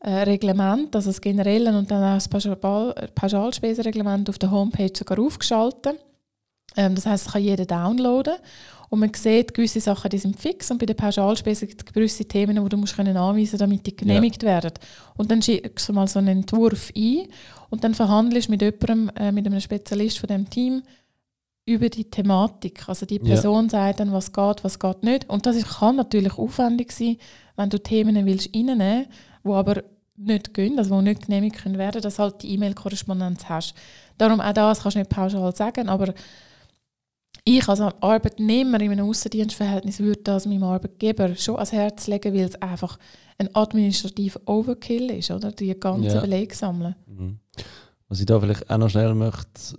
[0.00, 2.28] äh Reglement, also das generelle und dann auch das
[3.14, 6.00] Pauschalspesenreglement auf der Homepage sogar aufgeschaltet.
[6.78, 8.34] Ähm, das heißt, es kann jeder downloaden
[8.88, 12.24] und man sieht, gewisse Sachen die sind fix und bei den Pauschalspesen gibt es gewisse
[12.24, 14.48] Themen, die du musst können anweisen musst, damit die genehmigt ja.
[14.48, 14.72] werden.
[15.16, 17.26] Und dann schickst du mal so einen Entwurf ein
[17.68, 20.82] und dann verhandelst du mit jemandem, äh, mit einem Spezialist von dem Team
[21.66, 22.88] über die Thematik.
[22.88, 23.70] Also die Person ja.
[23.70, 25.28] sagt dann, was geht, was geht nicht.
[25.28, 27.16] Und das ist, kann natürlich aufwendig sein,
[27.56, 29.10] wenn du Themen willst reinnehmen willst,
[29.44, 29.82] die aber
[30.16, 33.74] nicht gehen, also die nicht genehmigt werden können, dass halt die E-Mail-Korrespondenz hast.
[34.16, 36.14] Darum auch das kannst du nicht pauschal sagen, aber
[37.56, 42.44] ich als Arbeitnehmer in einem Außendienstverhältnis würde das meinem Arbeitgeber schon ans Herz legen, weil
[42.44, 42.98] es einfach
[43.38, 45.52] ein administrativer Overkill ist, oder?
[45.52, 46.20] Die ganzen ja.
[46.20, 46.94] Belege sammeln.
[47.06, 47.38] Mhm.
[48.08, 49.78] Was ich da vielleicht auch noch schnell möchte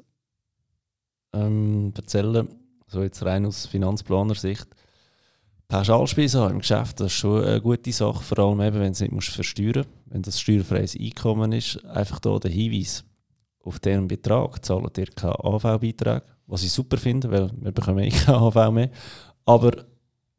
[1.33, 2.47] ähm, erzählen,
[2.87, 4.67] so jetzt rein aus Finanzplaner-Sicht,
[5.67, 9.11] Pauschalspeise im Geschäft, das ist schon eine gute Sache, vor allem eben, wenn du es
[9.11, 11.85] nicht versteuern musst, wenn das steuerfreies Einkommen ist.
[11.85, 13.03] Einfach hier der Hinweis,
[13.63, 18.09] auf diesen Betrag zahlt ihr keinen AV-Beitrag was ich super finde, weil wir bekommen eh
[18.09, 18.89] keine AV mehr.
[19.45, 19.85] Aber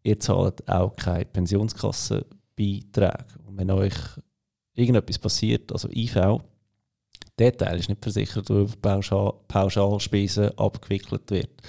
[0.02, 3.24] ihr zahlt auch keine Pensionskassenbeiträge.
[3.46, 3.94] Und wenn euch
[4.74, 6.40] irgendetwas passiert, also IV,
[7.38, 11.62] der Teil ist nicht versichert, der über Pauschal Pauschalspesen abgewickelt wird.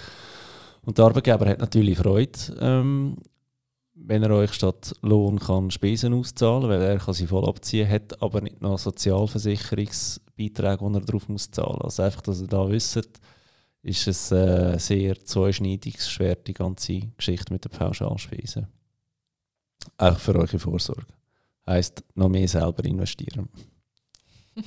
[0.83, 3.17] Und der Arbeitgeber hat natürlich Freude, ähm,
[3.93, 8.19] wenn er euch statt Lohn kann Spesen auszahlen weil er kann sie voll abziehen hat,
[8.21, 11.81] aber nicht noch Sozialversicherungsbeiträge, die er darauf muss zahlen.
[11.81, 13.21] Also einfach, dass ihr da wisst,
[13.83, 16.07] ist es äh, sehr zweischneidiges
[16.47, 18.67] die ganze Geschichte mit der Pauschalspesen.
[19.97, 21.05] Auch für eure Vorsorge.
[21.65, 23.49] Heißt noch mehr selber investieren.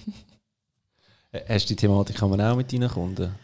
[1.48, 3.34] Hast du die Thematik auch mit deinen Kunden?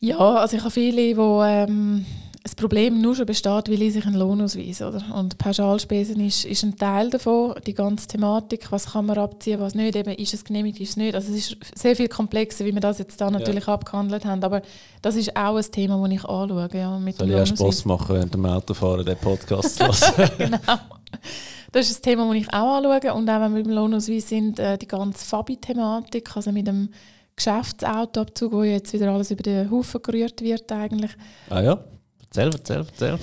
[0.00, 2.06] Ja, also ich habe viele, die ähm,
[2.48, 4.88] das Problem nur schon besteht, weil ich sich einen Lohn ausweise.
[4.88, 5.02] Oder?
[5.14, 9.74] Und Pauschalspesen ist, ist ein Teil davon, die ganze Thematik, was kann man abziehen, was
[9.74, 11.14] nicht, eben ist es genehmigt, ist es nicht.
[11.14, 13.74] Also es ist sehr viel komplexer, wie wir das jetzt da natürlich ja.
[13.74, 14.62] abgehandelt haben, aber
[15.02, 16.68] das ist auch ein Thema, das ich anschaue.
[16.72, 19.84] Ja, mit Soll ich auch Spass machen, während dem Autofahren den Podcast zu
[20.16, 20.30] hören?
[20.38, 20.58] genau.
[21.72, 24.58] Das ist ein Thema, das ich auch anschaue und auch wenn wir beim Lohnausweis sind,
[24.58, 26.88] äh, die ganze Fabi-Thematik, also mit dem
[27.36, 31.10] Geschäftsautoabzug, wo jetzt wieder alles über den Haufen gerührt wird eigentlich.
[31.50, 31.84] Ah ja?
[32.30, 33.18] Erzähl, erzähl, erzähl.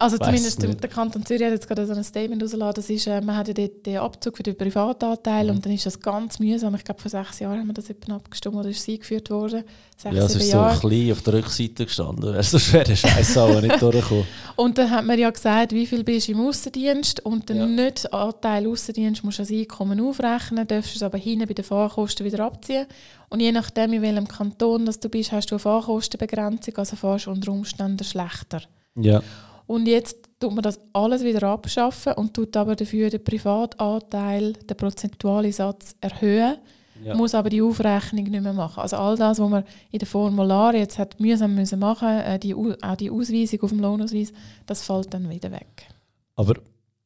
[0.00, 3.06] Also zumindest der, der Kanton Zürich hat jetzt gerade so ein Statement rausgelassen, das ist,
[3.08, 5.50] äh, man hat ja den, den Abzug für den Privatanteil mhm.
[5.50, 6.74] und dann ist das ganz mühsam.
[6.76, 9.64] Ich glaube, vor sechs Jahren haben wir das etwa abgestimmt oder ist es eingeführt worden.
[9.96, 10.74] Sechs, ja, es ist Jahre.
[10.76, 14.24] so klein auf der Rückseite gestanden, wäre der Scheiß aber nicht durchgekommen.
[14.54, 17.66] Und dann hat man ja gesagt, wie viel bist du im Außendienst und den ja.
[17.66, 22.24] nicht Anteil Außendienst musst du als Einkommen aufrechnen, darfst es aber hinten bei den Fahrkosten
[22.24, 22.86] wieder abziehen.
[23.30, 27.26] Und je nachdem, in welchem Kanton dass du bist, hast du eine Fahrkostenbegrenzung, also fährst
[27.26, 28.62] du unter Umständen schlechter.
[28.94, 29.22] Ja.
[29.68, 34.76] Und jetzt tut man das alles wieder abschaffen und tut aber dafür den Privatanteil, den
[34.78, 36.56] prozentualen Satz erhöhen,
[37.04, 37.14] ja.
[37.14, 38.80] muss aber die Aufrechnung nicht mehr machen.
[38.80, 42.54] Also all das, was man in den Formularen jetzt hat mühsam müssen machen, äh, die,
[42.54, 44.32] auch die Ausweisung auf dem Lohnausweis,
[44.64, 45.86] das fällt dann wieder weg.
[46.34, 46.54] Aber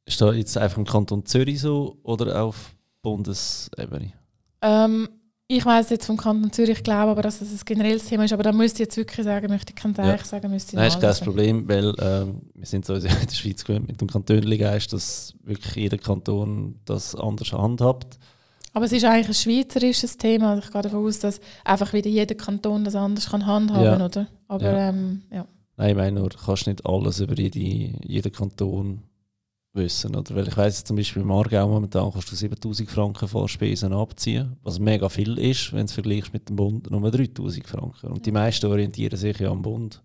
[0.04, 4.12] ist das jetzt einfach im Kanton Zürich so oder auf Bundesebene?
[4.60, 5.08] Ähm,
[5.56, 8.32] ich weiß jetzt vom Kanton Zürich, ich glaube aber, dass das ein generelles Thema ist,
[8.32, 10.24] aber da müsste ich jetzt wirklich sagen, möchte ich kein Zeichen ja.
[10.24, 13.64] sagen, müsste ich Nein, ist kein Problem, weil ähm, wir sind so in der Schweiz
[13.64, 18.18] gewöhnt mit dem Kantönligeist, dass wirklich jeder Kanton das anders handhabt.
[18.72, 20.52] Aber es ist eigentlich ein schweizerisches Thema.
[20.52, 24.04] Also ich gehe davon aus, dass einfach wieder jeder Kanton das anders kann handhaben, ja.
[24.04, 24.26] oder?
[24.48, 24.88] Aber ja.
[24.88, 25.46] Ähm, ja.
[25.76, 29.02] Nein, ich meine nur, du kannst nicht alles über jede, jeden Kanton
[29.74, 30.14] wissen.
[30.14, 30.34] Oder?
[30.34, 34.78] Weil ich weiss zum Beispiel im Aargau momentan kannst du 7000 Franken Vorspesen abziehen, was
[34.78, 38.12] mega viel ist, wenn du es vergleichst mit dem Bund, nur 3000 Franken.
[38.12, 40.02] Und die meisten orientieren sich ja am Bund.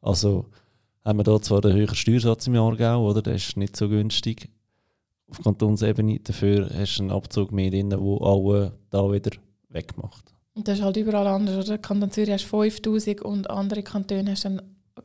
[0.00, 0.46] Also
[1.04, 3.22] haben wir da zwar den höheren Steuersatz im Aargau, oder?
[3.22, 4.48] Der ist nicht so günstig
[5.28, 6.20] auf Kantonsebene.
[6.20, 9.30] Dafür hast du einen Abzug mehr drin, der alle da wieder
[9.68, 10.34] wegmacht.
[10.54, 11.78] Und das ist halt überall anders, oder?
[11.78, 14.62] Kanton Zürich hast 5000 und andere Kantone hast dann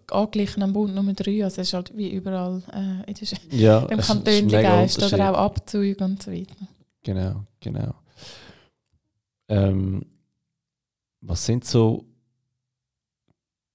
[0.10, 1.44] angeglichen am Bund Nummer 3.
[1.44, 5.38] Also es ist halt wie überall äh, in der, ja, im Kanton Geist oder auch
[5.38, 6.56] Abzüge und so weiter.
[7.04, 7.96] Genau, genau.
[9.48, 10.06] Ähm,
[11.22, 12.06] was sind so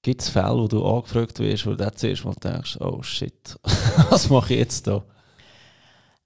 [0.07, 3.59] Gibt es Fälle, wo du angefragt wirst, wo du zuerst mal denkst, oh shit,
[4.09, 5.05] was mache ich jetzt da?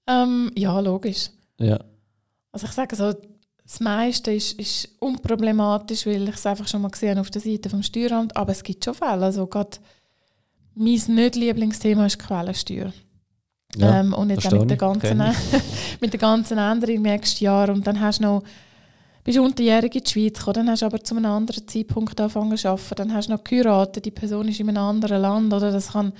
[0.05, 1.31] Ähm, ja, logisch.
[1.57, 1.83] Ja.
[2.51, 3.11] Also ich sage so,
[3.71, 7.69] das meiste ist, ist unproblematisch, weil ich es einfach schon mal gesehen auf der Seite
[7.69, 9.23] vom Steueramt, aber es gibt schon Fälle.
[9.23, 9.77] Also gerade
[10.75, 12.91] mein nicht Lieblingsthema ist Quellensteuer.
[13.77, 15.23] Ja, ähm, und jetzt auch mit der, ganzen,
[16.01, 17.69] mit der ganzen Änderung im nächsten Jahr.
[17.69, 18.43] Und dann hast du noch
[19.23, 22.57] bist unterjährig in die Schweiz gekommen, dann hast du aber zu einem anderen Zeitpunkt angefangen
[22.57, 25.71] zu arbeiten, dann hast du noch geheiratet, die Person ist in einem anderen Land, oder
[25.71, 26.11] das kann,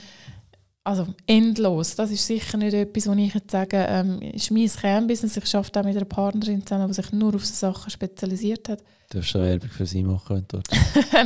[0.83, 5.37] also endlos, das ist sicher nicht etwas, wo ich jetzt sage, ähm, ist mein Kernbusiness,
[5.37, 8.79] ich arbeite auch mit einer Partnerin zusammen, die sich nur auf so Sachen spezialisiert hat.
[9.09, 10.67] Du darfst auch Werbung für sie machen, wenn dort.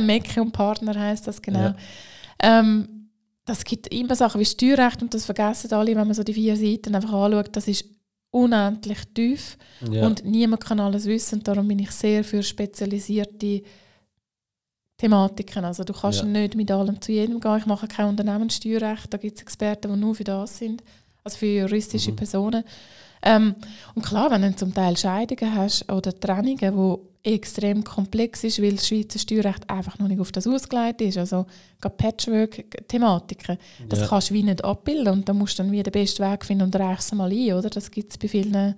[0.02, 1.60] Mecke und Partner heisst das genau.
[1.60, 1.76] Ja.
[2.42, 3.08] Ähm,
[3.46, 6.56] das gibt immer Sachen wie Steuerrecht und das vergessen alle, wenn man so die vier
[6.56, 7.84] Seiten einfach anschaut, das ist
[8.30, 9.56] unendlich tief
[9.90, 10.04] ja.
[10.04, 11.42] und niemand kann alles wissen.
[11.42, 13.62] Darum bin ich sehr für spezialisierte
[14.98, 15.64] Thematiken.
[15.64, 16.24] Also du kannst ja.
[16.24, 17.58] nicht mit allem zu jedem gehen.
[17.58, 19.12] Ich mache kein Unternehmenssteuerrecht.
[19.12, 20.82] Da gibt es Experten, die nur für das sind,
[21.22, 22.16] also für juristische mhm.
[22.16, 22.64] Personen.
[23.22, 23.54] Ähm,
[23.94, 28.76] und klar, wenn du zum Teil Scheidungen hast oder Trennungen, wo extrem komplex ist, weil
[28.76, 31.18] das Schweizer Steuerrecht einfach noch nicht auf das ausgelegt ist.
[31.18, 31.44] Also
[31.80, 34.06] Patchwork-Thematiken, das ja.
[34.06, 36.64] kannst du wie nicht abbilden und da musst du dann wie den besten Weg finden
[36.64, 37.68] und reichst es mal ein, oder?
[37.68, 38.76] Das gibt es bei vielen...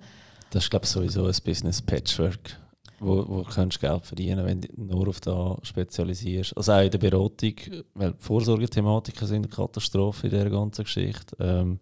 [0.49, 2.57] Das ist glaube ich sowieso ein Business Patchwork,
[2.99, 6.55] wo, wo du Geld verdienen wenn du nur auf da spezialisierst.
[6.55, 7.53] Also auch in der Beratung,
[7.93, 11.35] weil Vorsorgethematiken sind eine Katastrophe in dieser ganzen Geschichte.
[11.39, 11.79] Ähm,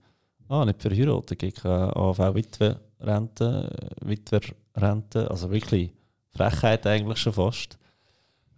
[0.49, 5.91] ah, nicht verheiratet, gibt keine AV-Witwerrente, Witwerrente, also wirklich
[6.31, 7.77] Frechheit eigentlich schon fast.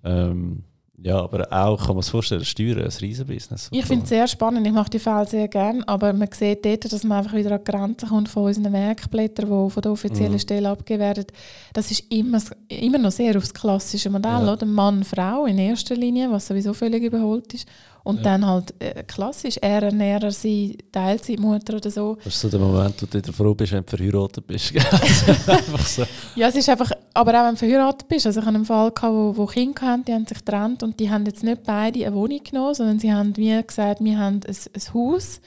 [0.03, 0.63] Ähm,
[1.01, 3.69] ja, aber auch, kann man sich vorstellen, Steuern ein Riesenbusiness.
[3.71, 6.91] Ich finde es sehr spannend, ich mache die Fälle sehr gerne, aber man sieht dort,
[6.91, 10.33] dass man einfach wieder an die Grenzen kommt von unseren Merkblättern, die von der offiziellen
[10.33, 10.39] mhm.
[10.39, 11.25] Stelle abgegeben werden.
[11.73, 14.53] Das ist immer, immer noch sehr auf das klassische Modell, ja.
[14.53, 14.65] oder?
[14.65, 17.67] Mann-Frau in erster Linie, was sowieso völlig überholt ist.
[18.03, 18.23] Und ja.
[18.23, 22.17] dann halt äh, klassisch, er ernährer sie, Teilzeitmutter oder so.
[22.23, 24.73] Das ist so der Moment, wo du wieder froh bist, wenn du verheiratet bist.
[25.85, 26.03] so.
[26.35, 28.25] Ja, es ist einfach, aber auch wenn du verheiratet bist.
[28.25, 30.99] Also ich hatte einen Fall, gehabt, wo, wo Kinder hatten, die haben sich getrennt und
[30.99, 34.39] die haben jetzt nicht beide eine Wohnung genommen, sondern sie haben mir gesagt, wir haben
[34.47, 35.41] ein, ein Haus,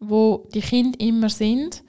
[0.00, 1.82] wo die Kinder immer sind.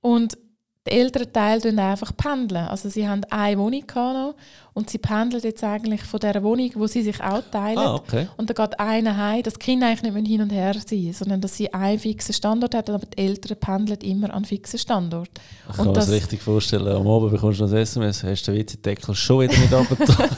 [0.00, 0.38] Und
[0.86, 2.66] der ältere Teil pendeln einfach pendeln.
[2.66, 4.34] Also sie haben eine Wohnung noch
[4.74, 7.78] und sie pendeln jetzt eigentlich von der Wohnung, wo sie sich auch teilen.
[7.78, 8.26] Ah, okay.
[8.36, 11.40] Und da geht einer heim, dass die Kinder eigentlich nicht hin und her sein sondern
[11.40, 15.30] dass sie einen fixen Standort haben, aber die Eltern pendeln immer an einen fixen Standort.
[15.70, 16.88] Ich kann mir das richtig vorstellen.
[16.88, 19.96] Am Abend bekommst du noch ein SMS, hast du den WC-Deckel schon wieder nicht runter.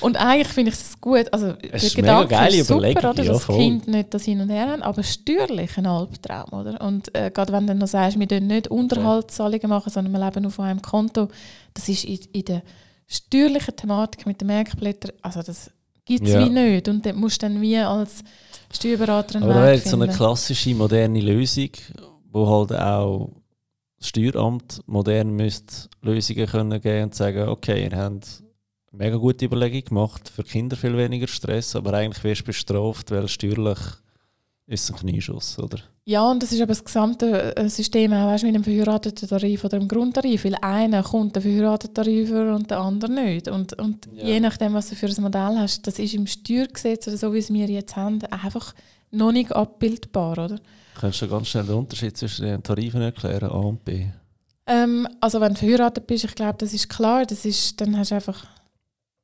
[0.00, 1.32] Und eigentlich finde ich es gut.
[1.32, 4.48] Also, es der Gedanke ist super, oder, dass ja, das Kind nicht das hin und
[4.48, 6.60] her haben, aber steuerlich ein Albtraum.
[6.60, 6.80] Oder?
[6.80, 10.46] Und äh, gerade wenn du noch sagst, wir dürfen nicht Unterhaltszahlungen machen, sondern wir leben
[10.46, 11.28] auf einem Konto,
[11.74, 12.62] das ist in, in der
[13.08, 15.70] steuerlichen Thematik mit den Merkblättern, also das
[16.04, 16.44] gibt es ja.
[16.44, 16.88] wie nicht.
[16.88, 18.22] Und dann musst du dann wie als
[18.72, 21.70] Steuerberater einen Aber da wäre so eine klassische, moderne Lösung,
[22.30, 23.30] wo halt auch
[23.98, 28.42] das Steueramt modern müsste Lösungen können geben und sagen, okay, ihr habt
[28.92, 33.28] mega gute Überlegung gemacht, für Kinder viel weniger Stress, aber eigentlich wirst du bestraft, weil
[33.28, 33.78] steuerlich
[34.68, 35.78] ist ein Knieschuss, oder?
[36.04, 39.78] Ja, und das ist aber das gesamte äh, System weißt, mit dem verheirateten Tarif oder
[39.78, 43.48] dem Grundtarif, weil einer kommt den verheirateten Tarif und der andere nicht.
[43.48, 44.24] Und, und ja.
[44.24, 47.38] je nachdem, was du für ein Modell hast, das ist im Steuergesetz oder so, wie
[47.38, 48.74] es wir jetzt haben, einfach
[49.10, 50.60] noch nicht abbildbar, oder?
[50.94, 54.06] Kannst du ganz schnell den Unterschied zwischen den Tarifen erklären, A und B?
[54.66, 58.10] Ähm, also wenn du verheiratet bist, ich glaube, das ist klar, das ist, dann hast
[58.10, 58.46] du einfach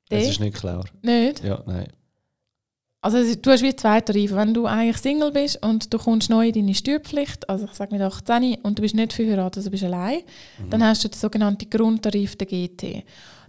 [0.09, 0.85] das ist nicht klar.
[1.03, 1.43] Nicht?
[1.43, 1.89] Ja, nein.
[3.05, 4.35] Also du hast wie zwei Tarife.
[4.35, 7.95] Wenn du eigentlich Single bist und du kommst neu in deine Steuerpflicht, also ich sage
[7.95, 10.21] mit 18 und du bist nicht verheiratet, also du bist allein,
[10.59, 10.71] mhm.
[10.71, 13.05] dann hast du den sogenannten Grundtarif der GT.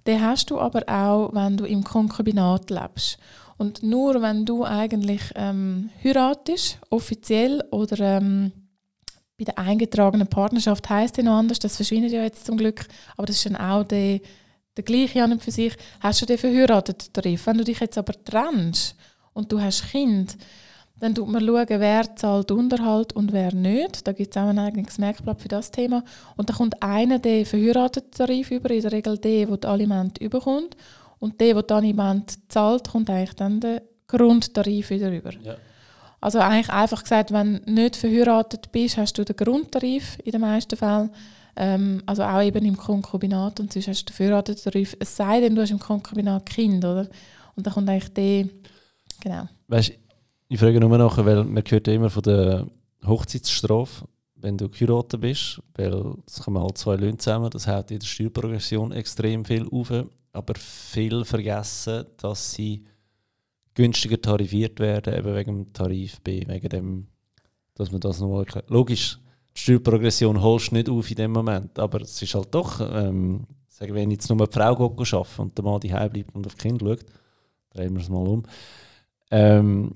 [0.05, 3.17] Den hast du aber auch, wenn du im Konkubinat lebst.
[3.55, 8.51] Und nur wenn du eigentlich ähm, heiratest, offiziell oder ähm,
[9.37, 12.85] bei der eingetragenen Partnerschaft heißt es noch anders, das verschwindet ja jetzt zum Glück,
[13.15, 14.19] aber das ist dann auch der
[14.75, 17.47] der gleiche an und für sich, hast du den verheirateten Tarif.
[17.47, 18.95] Wenn du dich jetzt aber trennst
[19.35, 20.37] und du hast Kind,
[20.99, 24.07] dann tut man schauen, wer zahlt Unterhalt und wer nicht.
[24.07, 26.03] Da gibt es auch ein eigenes Merkblatt für das Thema.
[26.37, 30.23] Und dann kommt einer den verheirateten Tarif über, in der Regel der, der die Alimente
[30.23, 30.77] überkommt.
[31.19, 35.31] Und der, der die Alimente zahlt, kommt eigentlich dann den Grundtarif wieder über.
[35.43, 35.55] Ja.
[36.21, 40.41] Also eigentlich einfach gesagt, wenn du nicht verheiratet bist, hast du den Grundtarif in den
[40.41, 41.09] meisten Fällen.
[41.57, 44.95] Ähm, also auch eben im Konkubinat und sonst hast du den verheirateten Tarif.
[44.97, 47.07] Es sei denn, du hast im Konkubinat Kind, oder?
[47.55, 48.45] Und dann kommt eigentlich der,
[49.25, 49.47] genau.
[49.67, 49.91] Weißt,
[50.47, 52.67] ich frage nur nachher, weil man hört ja immer von der
[53.05, 57.99] Hochzeitsstrafe, wenn du geheiratet bist, weil es kommen halt zwei Löhne zusammen, das hat in
[57.99, 59.91] der Steuerprogression extrem viel auf,
[60.33, 62.83] aber viel vergessen, dass sie
[63.73, 67.07] günstiger tarifiert werden, eben wegen dem Tarif B, wegen dem,
[67.73, 69.19] dass man das nochmal Logisch,
[69.55, 73.47] die Steuerprogression holst du nicht auf in dem Moment, aber es ist halt doch, ähm,
[73.67, 76.61] sagen, wenn jetzt nur die Frau arbeiten und der Mann die bleibt und auf die
[76.61, 77.05] Kinder schaut,
[77.71, 78.43] drehen wir es mal um,
[79.31, 79.95] ähm,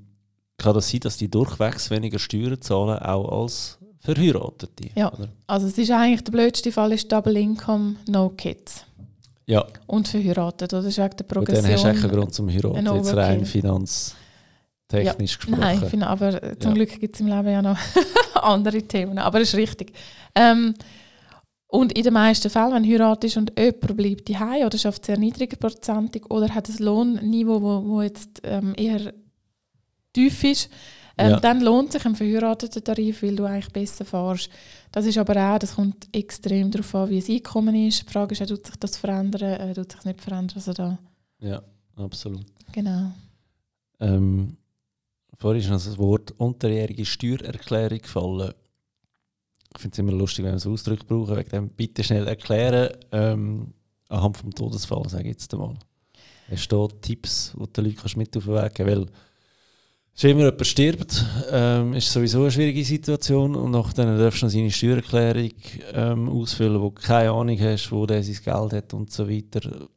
[0.58, 4.90] kann das sein, dass die durchwegs weniger Steuern zahlen, auch als Verheiratete?
[4.96, 5.30] Ja, oder?
[5.48, 8.86] also es ist eigentlich der blödste Fall ist Double Income, No Kids.
[9.46, 9.66] Ja.
[9.88, 10.84] Und verheiratet, oder?
[10.84, 11.66] Das ist der Progression.
[11.66, 14.14] Und dann hast du einen Grund zum Heiraten, jetzt rein finanztechnisch
[14.92, 15.14] ja.
[15.14, 15.60] gesprochen.
[15.60, 16.74] Nein, aber zum ja.
[16.76, 17.78] Glück gibt es im Leben ja noch
[18.36, 19.94] andere Themen, aber das ist richtig.
[20.36, 20.76] Ähm,
[21.72, 25.20] und in den meisten Fällen, wenn du heiratest und jemand bleibt daheim oder schafft sehr
[25.20, 29.14] niedrigprozentig oder hat ein Lohnniveau, wo, wo jetzt ähm, eher
[30.12, 30.72] tief ist,
[31.16, 31.40] ähm, ja.
[31.40, 34.50] dann lohnt sich ein verheirateter Tarif, weil du eigentlich besser fährst.
[34.92, 38.08] Das ist aber auch, das kommt extrem darauf an, wie das Einkommen ist.
[38.08, 40.56] Die Frage ist, tut sich das verändern, äh, tut sich nicht verändern.
[40.56, 40.98] Also da.
[41.40, 41.62] Ja,
[41.98, 42.46] absolut.
[42.72, 43.12] Genau.
[44.00, 44.58] Ähm,
[45.38, 48.54] vorhin ist noch das Wort unterjährige Steuererklärung gefallen.
[49.76, 52.96] Ich finde es immer lustig, wenn wir so Ausdruck brauchen, wegen dem bitte schnell erklären,
[53.12, 53.74] ähm,
[54.08, 55.76] anhand vom Todesfall, sage ich jetzt einmal.
[56.70, 59.14] Du Tipps, die du den Leuten mit auf den Weg geben kannst?
[60.24, 64.72] wenn jemand stirbt, ähm, ist sowieso eine schwierige Situation und nachher darfst du noch seine
[64.72, 65.54] Steuererklärung
[65.94, 69.88] ähm, ausfüllen, wo du keine Ahnung hast, wo der sein Geld hat und so weiter.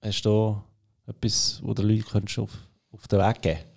[0.00, 2.50] Hast du da etwas, wo du den Leuten auf,
[2.92, 3.71] auf den Weg geben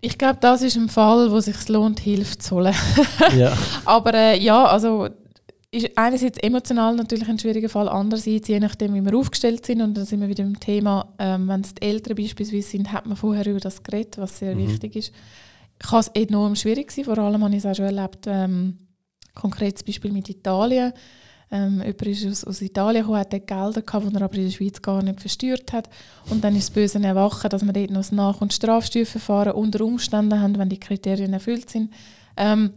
[0.00, 2.74] Ich glaube, das ist ein Fall, wo es sich lohnt, Hilfe zu holen.
[3.36, 3.56] ja.
[3.84, 5.08] Aber äh, ja, also
[5.72, 9.96] ist einerseits emotional natürlich ein schwieriger Fall, andererseits je nachdem, wie wir aufgestellt sind und
[9.96, 13.16] dann sind wir wieder im Thema, ähm, wenn es die Eltern beispielsweise sind, hat man
[13.16, 14.68] vorher über das geredet, was sehr mhm.
[14.68, 15.12] wichtig ist.
[15.78, 18.78] Kann es enorm schwierig sein, vor allem habe ich es auch schon erlebt, ähm,
[19.34, 20.92] konkretes Beispiel mit Italien.
[21.52, 24.44] Ähm, jemand ist aus, aus Italien gekommen, hat dort Gelder gehabt, die er aber in
[24.44, 25.90] der Schweiz gar nicht versteuert hat.
[26.30, 29.84] Und dann ist das böse Erwachen, dass wir dort noch das Nach- und Strafsteuerverfahren unter
[29.84, 31.92] Umständen haben, wenn die Kriterien erfüllt sind.
[32.36, 32.70] Ähm,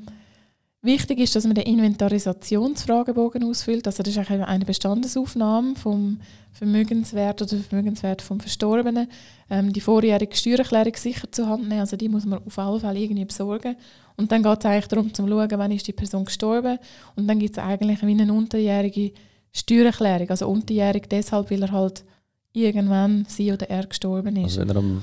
[0.86, 3.88] Wichtig ist, dass man den Inventarisationsfragebogen ausfüllt.
[3.88, 6.20] Also das ist eine Bestandesaufnahme vom
[6.52, 9.08] Vermögenswert oder Vermögenswert vom Verstorbenen.
[9.50, 11.80] Ähm, die vorjährige Steuererklärung sicher zur Hand nehmen.
[11.80, 13.78] Also die muss man auf alle Fälle irgendwie besorgen.
[14.18, 16.78] Und dann geht es eigentlich darum, zu schauen, wann ist die Person gestorben.
[17.16, 19.14] Und dann gibt es eigentlich wie eine unterjährige
[19.54, 20.32] Steuererklärung.
[20.32, 22.04] Also unterjährig deshalb, weil er halt
[22.52, 24.60] irgendwann sie oder er gestorben ist.
[24.60, 25.02] Also wenn er am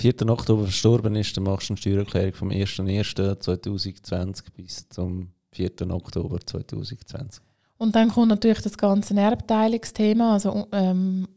[0.00, 0.28] 4.
[0.30, 5.90] Oktober verstorben ist, dann machst du eine Steuererklärung vom 1.1.2020 bis zum 4.
[5.90, 7.42] Oktober 2020.
[7.76, 11.28] Und dann kommt natürlich das ganze Erbteilungsthema, also ähm,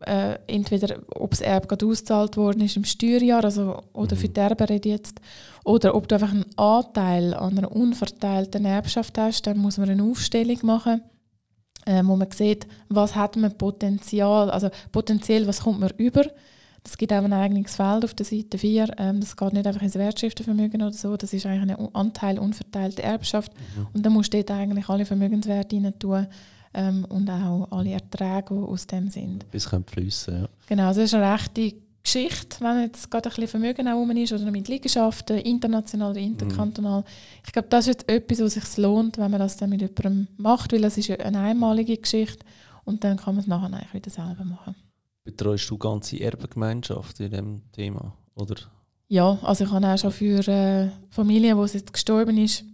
[0.00, 4.20] äh, entweder ob das Erbe gerade ausgezahlt worden ist im Steuerjahr, also, oder mhm.
[4.20, 5.20] für die Erbe jetzt,
[5.64, 10.02] oder ob du einfach einen Anteil an einer unverteilten Erbschaft hast, dann muss man eine
[10.02, 11.02] Aufstellung machen,
[11.84, 16.24] äh, wo man sieht, was hat man Potenzial, also potenziell, was kommt man über,
[16.84, 18.94] es gibt auch ein eigenes Feld auf der Seite 4.
[18.98, 21.16] Ähm, das geht nicht einfach ins Wertschriftenvermögen oder so.
[21.16, 23.52] Das ist eigentlich ein Anteil unverteilte Erbschaft.
[23.54, 23.86] Mhm.
[23.92, 26.26] Und dann musst du dort eigentlich alle Vermögenswerte rein tun
[26.74, 29.50] ähm, und auch alle Erträge, die aus dem sind.
[29.50, 30.48] Bis können fließen, ja.
[30.66, 34.32] Genau, also das ist eine rechte Geschichte, wenn jetzt gerade ein bisschen Vermögen auch ist
[34.32, 37.00] oder mit Liegenschaften, international oder interkantonal.
[37.00, 37.06] Mhm.
[37.44, 40.28] Ich glaube, das ist jetzt etwas, was sich lohnt, wenn man das dann mit jemandem
[40.38, 42.46] macht, weil es ist eine einmalige Geschichte
[42.84, 44.74] und dann kann man es nachher eigentlich wieder selber machen.
[45.28, 48.14] Betreust du ganze Erbengemeinschaft in diesem Thema?
[48.34, 48.54] Oder?
[49.08, 52.64] Ja, also ich habe auch schon für äh, Familien, wo es jetzt gestorben ist,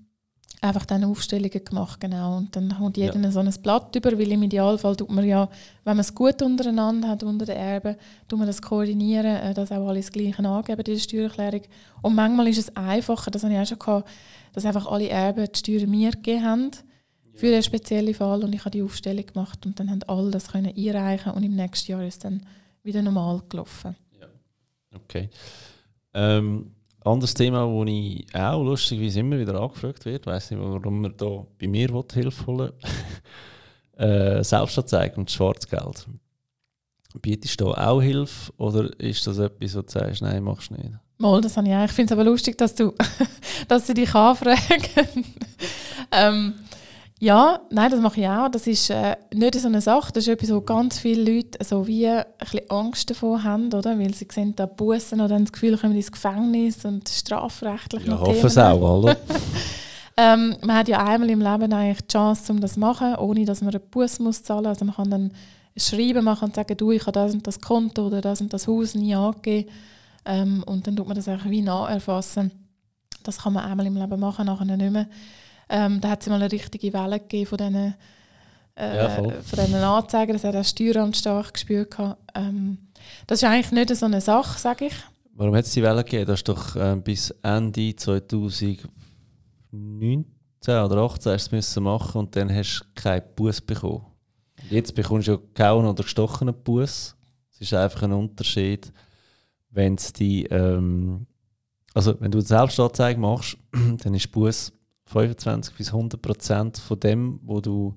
[0.61, 2.37] einfach dann Aufstellungen gemacht, genau.
[2.37, 3.31] Und dann kommt jeder ja.
[3.33, 5.49] so ein Blatt über, weil im Idealfall tut man ja,
[5.83, 7.97] wenn man es gut untereinander hat, unter den Erben,
[8.29, 11.63] tut man das koordinieren, äh, dass auch alle das Gleiche angeben in der Steuererklärung.
[12.03, 14.09] Und manchmal ist es einfacher, das habe ich auch schon gehabt,
[14.53, 16.71] dass einfach alle Erben die Steuern mir gegeben haben
[17.35, 20.49] für einen speziellen Fall und ich habe die Aufstellung gemacht und dann haben alle das
[20.49, 22.47] können einreichen und im nächsten Jahr ist es dann
[22.82, 23.97] wieder normal gelaufen.
[24.20, 24.26] Ja.
[24.95, 25.28] Okay.
[26.12, 26.70] Ähm,
[27.05, 31.03] anderes Thema, wo ich auch lustig wie es immer wieder angefragt wird, weiß nicht, warum
[31.03, 32.72] man da bei mir Hilfe holen
[33.97, 36.07] äh, Selbstanzeigen und Schwarzgeld.
[37.20, 40.95] Bietest du auch Hilfe oder ist das etwas, wo du sagst, nein, machst du nicht?
[41.18, 41.85] Mal, das habe ich auch.
[41.85, 42.93] Ich finde es aber lustig, dass, du,
[43.68, 44.59] dass sie dich anfragen.
[46.11, 46.55] ähm,
[47.21, 48.49] ja, nein, das mache ich auch.
[48.49, 50.12] Das ist äh, nicht so eine Sache.
[50.12, 53.99] Das ist etwas, wo ganz viele Leute so wie ein bisschen Angst davor haben, oder?
[53.99, 58.19] Weil sie sehen da Bussen oder haben das Gefühl, kommen ins Gefängnis und strafrechtlich Ja,
[58.19, 59.17] hoffen es auch, oder?
[60.17, 63.45] ähm, man hat ja einmal im Leben eigentlich die Chance, um das zu machen, ohne
[63.45, 64.71] dass man einen Bus muss zahlen muss.
[64.71, 65.33] Also man kann dann
[65.77, 68.67] Schreiben machen und sagen, du, ich habe das und das Konto oder das und das
[68.67, 69.71] Haus nie angegeben.
[70.25, 72.51] Ähm, und dann tut man das einfach wie nacherfassen.
[73.23, 75.07] Das kann man einmal im Leben machen, nachher nicht mehr.
[75.69, 77.95] Ähm, da hat es mal eine richtige Welle gegeben von diesen,
[78.77, 80.33] äh, ja, von diesen Anzeigen.
[80.33, 81.97] Das hat auch Steueramt stark gespürt.
[82.35, 82.79] Ähm,
[83.27, 84.95] das ist eigentlich nicht so eine Sache, sage ich.
[85.37, 86.27] Warum hat es die Welle gegeben?
[86.27, 90.25] Das ist doch äh, bis Ende 2019
[90.73, 94.07] oder 2018 hast du es machen und dann hast du keinen Bus bekommen.
[94.71, 97.17] Jetzt bekommst du ja keinen oder gestochenen Bus.
[97.51, 98.93] Es ist einfach ein Unterschied,
[99.71, 101.27] wenn es die, ähm,
[101.93, 104.73] also wenn du eine Selbstanzeige machst, dann ist Bus
[105.07, 107.95] 25 bis 100 Prozent von dem, wo du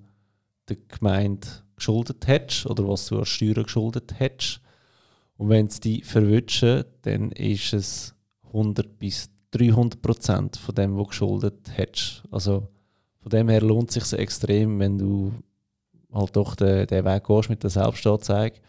[0.69, 4.61] der Gemeinde geschuldet hättest oder was du als Steuern geschuldet hättest.
[5.37, 8.15] Und wenn es die verwischen, dann ist es
[8.47, 12.23] 100 bis 300 Prozent von dem, was du geschuldet hättest.
[12.31, 12.67] Also
[13.21, 15.31] von dem her lohnt es sich extrem, wenn du
[16.11, 18.59] halt doch den, den Weg gehst mit der Selbstanzeige.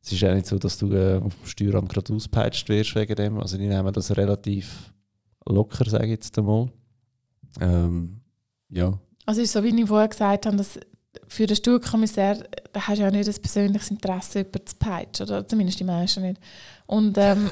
[0.00, 3.16] Es ist auch nicht so, dass du äh, auf dem Steueramt gerade auspeitscht wirst wegen
[3.16, 3.40] dem.
[3.40, 4.92] Also die nehmen das relativ
[5.44, 6.70] locker, sage ich jetzt einmal.
[7.60, 8.20] Ähm,
[8.68, 8.98] ja.
[9.24, 10.78] Also ist so, wie ich vorher gesagt habe, dass
[11.28, 12.36] für den Steuerkommissar
[12.76, 16.22] da hast du ja nicht ein persönliches Interesse, jemanden zu peitschen, oder zumindest die meisten
[16.22, 16.38] nicht.
[16.86, 17.50] Und ähm,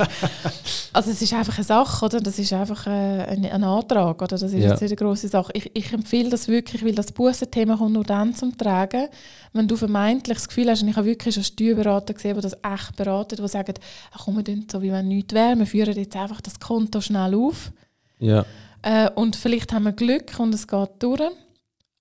[0.92, 2.20] also es ist einfach eine Sache, oder?
[2.20, 4.28] Das ist einfach äh, ein, ein, Antrag, oder?
[4.28, 4.70] Das ist ja.
[4.70, 5.50] jetzt eine grosse Sache.
[5.54, 9.08] Ich, ich empfehle das wirklich, weil das Bussenthema kommt nur dann zum Tragen,
[9.52, 12.56] wenn du vermeintlich das Gefühl hast, und ich habe wirklich einen Steuerberater gesehen, der das
[12.62, 13.80] echt beratet, der sagt,
[14.12, 17.34] ach komm, wir so, wie wenn nichts wäre, wir führen jetzt einfach das Konto schnell
[17.34, 17.72] auf.
[18.20, 18.46] Ja.
[18.82, 21.22] Äh, und vielleicht haben wir Glück und es geht durch.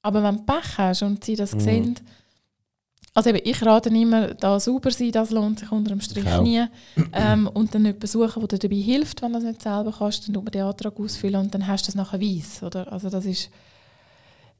[0.01, 1.59] Aber wenn du Pech hast und sie das mhm.
[1.59, 1.95] sehen,
[3.13, 6.63] also eben, ich rate immer, da sauber sein, das lohnt sich unter dem Strich nie.
[7.13, 10.27] Ähm, und dann jemanden suchen, der dir dabei hilft, wenn du das nicht selber kannst,
[10.27, 12.89] dann tut man den Antrag ausfüllen und dann hast du das nachher weiss, oder?
[12.91, 13.49] Also das ist,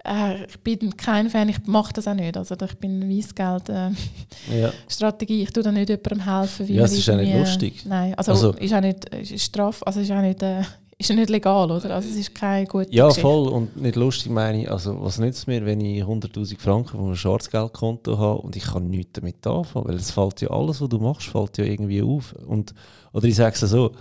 [0.03, 5.37] äh, ich bin kein Fan, ich mache das auch nicht, also ich bin Weissgeld-Strategie, äh,
[5.37, 5.43] ja.
[5.43, 7.85] ich tue da nicht jemandem helfen, wie Ja, es ist auch nicht lustig.
[7.85, 10.43] Nein, also, also ist auch nicht ist Straf, also ist auch nicht...
[10.43, 10.63] Äh,
[11.01, 11.93] ist ja nicht legal, oder?
[11.93, 13.21] Also es ist keine gute Ja, Geschichte.
[13.21, 13.47] voll.
[13.49, 17.05] Und nicht lustig meine ich, also was nützt es mir, wenn ich 100'000 Franken von
[17.07, 20.89] einem Schwarzgeldkonto habe und ich kann nichts damit anfangen, weil es fällt ja alles, was
[20.89, 22.33] du machst, fällt ja irgendwie auf.
[22.47, 22.73] Und,
[23.13, 23.91] oder ich sage es so,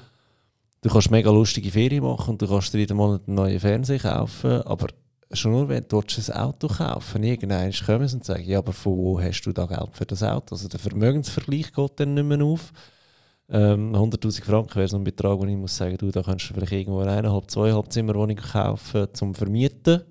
[0.83, 3.99] du kannst mega lustige Ferien machen und du kannst dir jeden Monat einen neuen Fernseher
[3.99, 4.87] kaufen, aber
[5.33, 8.97] schon nur, wenn du ein Auto kaufen irgendwann kommen sie und sagen, ja, aber von
[8.97, 10.55] wo hast du da Geld für das Auto?
[10.55, 12.73] Also der Vermögensvergleich geht dann nicht mehr auf.
[13.53, 16.55] Ähm, 100'000 Franken wäre so ein Betrag, wo ich muss sagen, du, da kannst du
[16.55, 20.03] vielleicht irgendwo eine eineinhalb, zweieinhalb Zimmerwohnung kaufen zum Vermieten.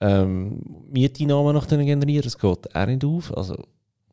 [0.00, 3.36] Ähm, Mieteinnahmen noch dann generieren, das geht auch nicht auf.
[3.36, 3.56] Also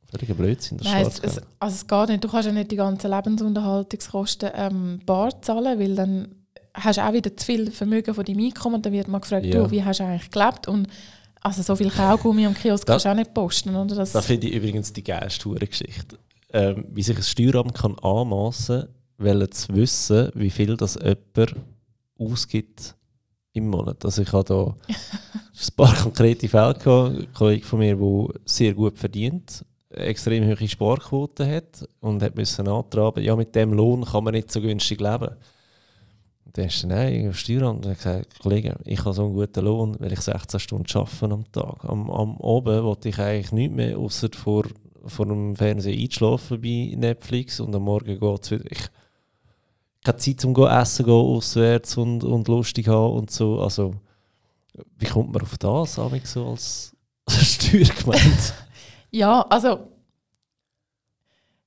[0.09, 2.23] völliger Blödsinn, das Nein, es, es, also es geht nicht.
[2.23, 6.29] Du kannst ja nicht die ganzen Lebensunterhaltungskosten ähm, bar zahlen, weil dann
[6.73, 9.45] hast du auch wieder zu viel Vermögen von deinem Einkommen und dann wird man gefragt,
[9.45, 9.63] ja.
[9.63, 10.67] du, wie hast du eigentlich gelebt?
[10.67, 10.87] Und
[11.41, 13.75] also so viel Kaugummi am Kiosk da, kannst du auch nicht posten.
[13.75, 13.95] Oder?
[13.95, 16.17] Das, das finde ich übrigens die geilste Geschichte
[16.53, 18.87] ähm, wie sich ein Steueramt kann anmassen
[19.17, 21.55] kann, zu wissen, wie viel das jemand
[22.17, 22.95] ausgibt
[23.53, 24.05] im Monat.
[24.05, 28.73] Also ich habe da ein paar konkrete Fälle gehabt, ein Kollege von mir, der sehr
[28.73, 34.23] gut verdient, extrem hohe Sparquote hat und hat müssen antragen, ja mit dem Lohn kann
[34.23, 35.29] man nicht so günstig leben.
[36.45, 39.65] Und dann ist er nein, Steueramt und hat gesagt, Kollege, ich habe so einen guten
[39.65, 41.83] Lohn, weil ich 16 Stunden arbeite am Tag.
[41.83, 44.65] Am, am Oben wollte ich eigentlich nichts mehr, außer vor
[45.07, 48.71] vor dem Fernsehen einschlafen bei Netflix und am Morgen geht es wieder.
[48.71, 48.89] Ich
[50.07, 53.59] keine Zeit zum Essen gehen auswärts und, und lustig haben und so.
[53.59, 53.93] Also,
[54.97, 56.95] wie kommt man auf das, so als,
[57.29, 58.37] Steuergemeinde?
[59.11, 59.79] ja, also,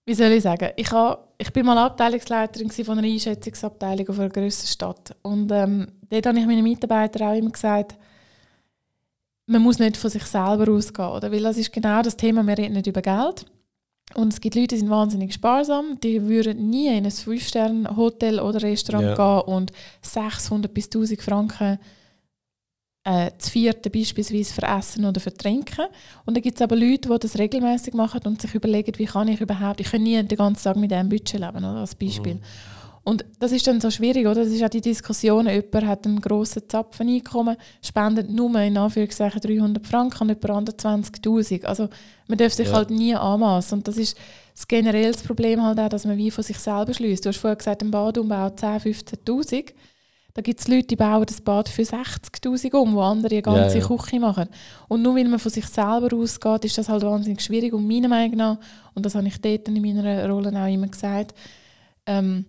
[0.06, 0.70] wie soll ich sagen?
[0.76, 5.16] Ich, habe, ich bin mal Abteilungsleiterin von einer Einschätzungsabteilung auf einer grösseren Stadt.
[5.22, 7.96] Und ähm, dort habe ich meinen Mitarbeitern auch immer gesagt,
[9.50, 11.32] man muss nicht von sich selber ausgehen, oder?
[11.32, 13.46] Weil das ist genau das Thema, wir reden nicht über Geld.
[14.14, 18.62] Und es gibt Leute, die sind wahnsinnig sparsam, die würden nie in ein 5-Sterne-Hotel oder
[18.62, 19.42] Restaurant yeah.
[19.42, 19.72] gehen und
[20.02, 21.78] 600 bis 1000 Franken
[23.04, 25.86] äh, zu vierten beispielsweise für Essen oder für Trinken.
[26.26, 29.28] Und dann gibt es aber Leute, die das regelmäßig machen und sich überlegen, wie kann
[29.28, 32.34] ich überhaupt, ich kann nie den ganzen Tag mit diesem Budget leben, oder, als Beispiel.
[32.34, 32.40] Mhm.
[33.02, 34.44] Und das ist dann so schwierig, oder?
[34.44, 39.86] Das ist auch die Diskussion, jemand hat einen grossen Zapfeneinkommen, spendet nur in Anführungszeichen 300
[39.86, 41.64] Franken und jemand 20'000.
[41.64, 41.88] Also
[42.28, 42.74] man darf sich ja.
[42.74, 43.78] halt nie anmassen.
[43.78, 44.18] Und das ist
[44.54, 47.24] das generelle Problem halt auch, dass man wie von sich selber schließt.
[47.24, 49.72] Du hast vorher gesagt, ein Badumbau 10'000, 15'000.
[50.34, 53.78] Da gibt es Leute, die bauen das Bad für 60'000 um, wo andere eine ganze
[53.78, 53.96] ja, ja.
[53.96, 54.48] Küche machen.
[54.88, 57.72] Und nur weil man von sich selber ausgeht, ist das halt wahnsinnig schwierig.
[57.72, 58.58] Und meiner Meinung nach,
[58.94, 61.34] und das habe ich dort in meiner Rolle auch immer gesagt,
[62.06, 62.44] ähm,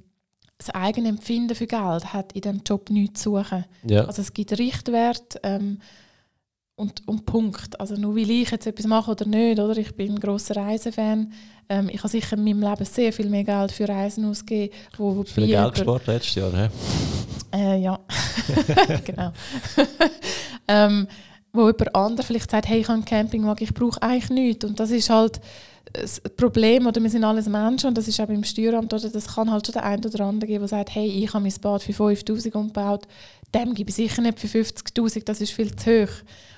[0.62, 3.66] das eigene Empfinden für Geld hat in diesem Job nichts zu suchen.
[3.84, 4.06] Ja.
[4.06, 5.80] Also es gibt Richtwert ähm,
[6.76, 7.80] und, und Punkt.
[7.80, 9.76] Also nur weil ich jetzt etwas mache oder nicht, oder?
[9.76, 11.34] ich bin ein grosser Reisefan,
[11.68, 14.76] ähm, ich habe sicher in meinem Leben sehr viel mehr Geld für Reisen ausgegeben.
[14.98, 16.70] Wo, wo viel Geld gespart letztes Jahr, hä?
[17.54, 18.00] Äh, ja,
[19.06, 19.32] genau.
[20.68, 21.08] ähm,
[21.54, 24.66] wo jemand anderes vielleicht sagt, hey, ich habe einen Campingwagen, ich brauche eigentlich nichts.
[24.66, 25.42] Und das ist halt
[25.94, 29.36] das Problem, oder wir sind alles Menschen und das ist auch beim Steueramt, oder das
[29.36, 31.84] kann halt schon der eine oder andere geben, der sagt, hey, ich habe mein Bad
[31.84, 33.08] für 5000 umgebaut,
[33.54, 36.14] dem gebe ich sicher nicht für 50'000, das ist viel zu hoch.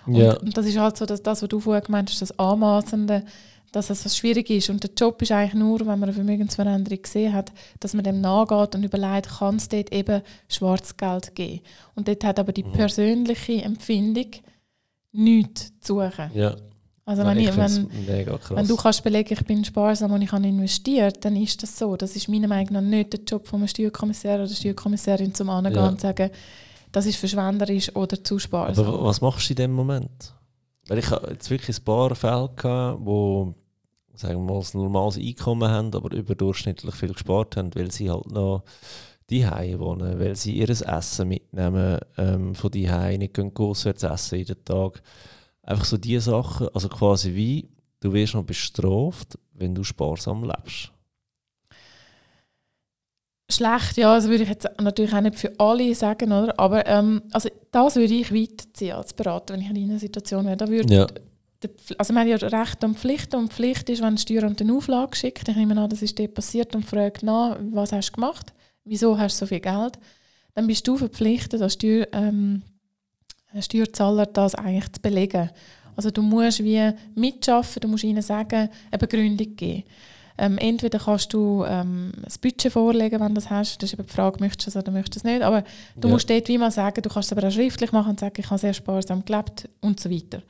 [0.05, 0.37] Und, ja.
[0.37, 3.23] und das ist halt so, dass das, was du vorher gemeint hast, das Anmaßende,
[3.71, 4.69] dass es was schwierig ist.
[4.69, 8.21] Und der Job ist eigentlich nur, wenn man eine Vermögensveränderung gesehen hat, dass man dem
[8.21, 11.61] nachgeht und überlegt, kann es dort eben Schwarzgeld geben.
[11.95, 12.73] Und dort hat aber die mhm.
[12.73, 14.27] persönliche Empfindung
[15.13, 16.31] nichts zu suchen.
[16.33, 16.55] Ja.
[17.05, 21.23] Also wenn, ich, wenn, wenn, du kannst belegen, ich bin sparsam und ich habe investiert,
[21.25, 21.97] dann ist das so.
[21.97, 25.75] Das ist meiner Meinung nach nicht der Job von einem Steuerkommissar oder Steuerkommissarin zum Angehen
[25.75, 25.89] ja.
[25.89, 26.29] und sagen,
[26.93, 28.85] das ist verschwenderisch oder zu sparsam.
[28.85, 30.33] Aber was machst du in dem Moment?
[30.87, 33.53] Weil ich jetzt wirklich ein paar Fälle gehabt, wo
[34.15, 38.31] sagen wir mal, ein normales Einkommen haben, aber überdurchschnittlich viel gespart haben, weil sie halt
[38.31, 38.63] noch
[39.41, 44.63] die wohnen, weil sie ihr Essen mitnehmen ähm, von die nicht gehen auswärts essen jeden
[44.63, 45.01] Tag.
[45.61, 47.69] Einfach so diese Sachen, also quasi wie,
[47.99, 50.91] du wirst noch bestraft, wenn du sparsam lebst.
[53.49, 56.57] Schlecht, ja, das würde ich jetzt natürlich auch nicht für alle sagen, oder?
[56.59, 60.57] Aber ähm, also das würde ich weiterziehen als Berater, wenn ich in einer Situation wäre.
[60.57, 61.07] Da würde ja
[61.97, 65.15] also wir haben ja Recht und Pflicht und Pflicht ist, wenn ein Steueramt eine Auflage
[65.15, 68.53] schickt, ich nehme an, das ist dort passiert und fragt nach, was hast du gemacht,
[68.85, 69.97] wieso hast du so viel Geld,
[70.53, 72.61] dann bist du verpflichtet, als Steuer, ähm,
[73.59, 75.49] Steuerzahler das eigentlich zu belegen.
[75.95, 79.83] Also du musst wie mitschaffen, du musst ihnen sagen, eine Begründung geben.
[80.37, 83.77] Ähm, entweder kannst du ähm, das Budget vorlegen, wenn du das hast.
[83.77, 85.43] Das ist eben die Frage, möchtest du das oder möchtest du es nicht.
[85.43, 85.63] Aber
[85.95, 86.13] du ja.
[86.13, 88.49] musst dort wie mal sagen, du kannst es aber auch schriftlich machen und sagen, ich
[88.49, 90.41] habe sehr sparsam gelebt und so weiter.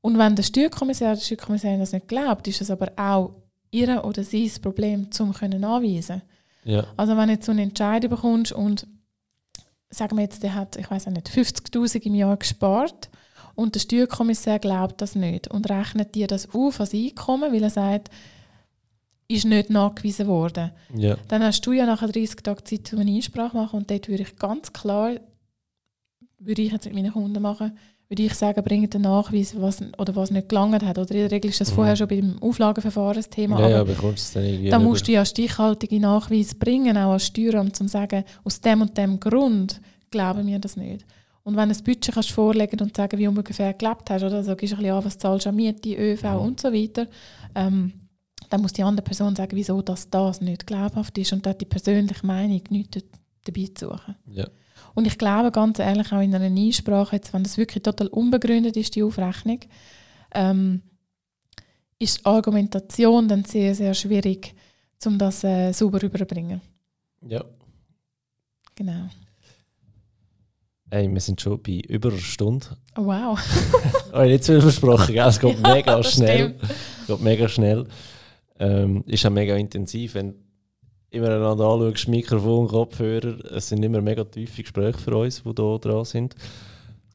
[0.00, 3.34] Und wenn der Steuerkommissar oder Steuerkommissarin das nicht glaubt, ist es aber auch
[3.72, 6.22] ihr oder sein Problem, um können anweisen.
[6.64, 6.84] Ja.
[6.96, 8.86] Also wenn du jetzt so eine Entscheidung bekommst und
[9.90, 13.10] sagen wir jetzt, der hat, ich weiß nicht, 50'000 im Jahr gespart
[13.54, 17.70] und der Steuerkommissar glaubt das nicht und rechnet dir das auf als Einkommen, weil er
[17.70, 18.10] sagt,
[19.28, 20.72] ist nicht nachgewiesen worden.
[20.94, 21.16] Ja.
[21.28, 24.08] Dann hast du ja nachher 30 Tage Zeit, um eine Einsprache zu machen und dort
[24.08, 25.12] würde ich ganz klar,
[26.38, 27.76] würde ich jetzt mit meinen Kunden machen,
[28.10, 30.98] würde ich sagen, bringt einen Nachweis, was, oder was nicht gelangt hat.
[30.98, 31.74] Oder in der Regel ist das mhm.
[31.76, 33.68] vorher schon beim Auflagenverfahren das Thema.
[33.68, 37.80] Ja, aber ja, dann irgendwie da musst du ja stichhaltige Nachweise bringen, auch als Steueramt,
[37.80, 39.80] um zu sagen, aus dem und dem Grund
[40.10, 41.06] glauben wir das nicht.
[41.44, 44.42] Und wenn du ein Budget kannst vorlegen und sagen, wie du ungefähr gelebt hast, oder
[44.42, 46.38] so also gibst du ein bisschen an, was zahlst du an Miete, ÖV mhm.
[46.38, 47.06] und so weiter,
[47.54, 47.92] ähm,
[48.48, 51.66] dann muss die andere Person sagen, wieso das, das nicht glaubhaft ist und dort die
[51.66, 53.04] persönliche Meinung nicht
[53.44, 54.16] dabei zu suchen.
[54.26, 54.48] Ja.
[54.94, 58.76] Und ich glaube ganz ehrlich, auch in einer Einsprache, jetzt, wenn das wirklich total unbegründet
[58.76, 59.60] ist, die Aufrechnung,
[60.34, 60.82] ähm,
[61.98, 64.54] ist die Argumentation dann sehr, sehr schwierig,
[65.04, 66.60] um das äh, sauber rüberzubringen.
[67.26, 67.44] Ja.
[68.74, 69.08] Genau.
[70.90, 72.66] Hey, wir sind schon bei über einer Stunde.
[72.96, 73.38] Oh, wow.
[74.12, 75.28] oh, nicht zu viel versprochen, gell?
[75.28, 76.58] es geht ja, mega schnell.
[76.62, 77.86] Es geht mega schnell.
[78.58, 80.34] Ähm, ist auch mega intensiv, wenn
[81.10, 83.44] immer einander anschaust, Mikrofon, Kopfhörer.
[83.52, 86.34] Es sind immer mega tiefe Gespräche für uns, die hier dran sind.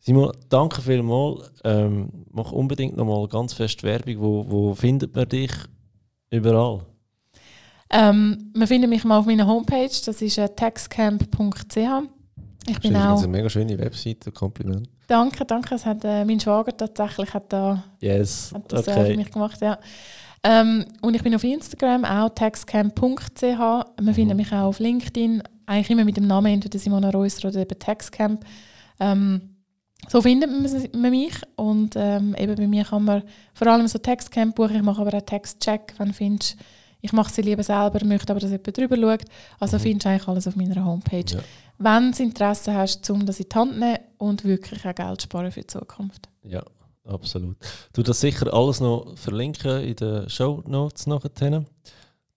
[0.01, 1.51] Simon, danke vielmals.
[1.63, 4.19] Ähm, mach unbedingt nochmal ganz fest Werbung.
[4.19, 5.51] Wo, wo findet man dich
[6.29, 6.85] überall?
[7.89, 11.77] Ähm, man findet mich mal auf meiner Homepage, das ist äh, taxcamp.ch.
[12.67, 13.11] Ich bin auch...
[13.11, 14.89] Das ist eine mega schöne Webseite, Kompliment.
[15.07, 15.75] Danke, danke.
[15.75, 18.51] Es hat, äh, mein Schwager tatsächlich hat da yes.
[18.53, 19.11] hat das okay.
[19.11, 19.61] für mich gemacht.
[19.61, 19.77] Ja.
[20.45, 23.41] Ähm, und ich bin auf Instagram auch taxcamp.ch.
[23.41, 24.13] Man mhm.
[24.13, 27.79] findet mich auch auf LinkedIn, eigentlich immer mit dem Namen entweder Simona Reusser oder eben
[27.79, 28.45] Taxcamp.
[28.99, 29.55] Ähm,
[30.07, 30.51] so findet
[30.93, 33.23] man mich und ähm, eben bei mir kann man
[33.55, 36.57] vor allem so Textcamp buchen, ich mache aber auch Textcheck, wenn du findest,
[37.01, 39.25] ich mache sie lieber selber, möchte aber, dass jemand drüber schaut.
[39.59, 39.81] Also mhm.
[39.81, 41.25] findest du eigentlich alles auf meiner Homepage.
[41.35, 41.39] Ja.
[41.79, 45.51] Wenn du Interesse hast, um das in die Hand nehmen und wirklich auch Geld sparen
[45.51, 46.29] für die Zukunft.
[46.43, 46.63] Ja,
[47.05, 47.57] absolut.
[47.93, 51.65] Du das sicher alles noch verlinken in den Show Notes nachher.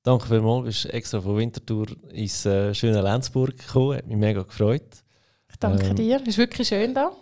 [0.03, 4.43] danke vielmals, du bist extra von Winterthur ins äh, schöne Lenzburg gekommen, hat mich mega
[4.43, 5.05] gefreut.
[5.51, 7.13] Ich danke ähm, dir, ist wirklich schön da.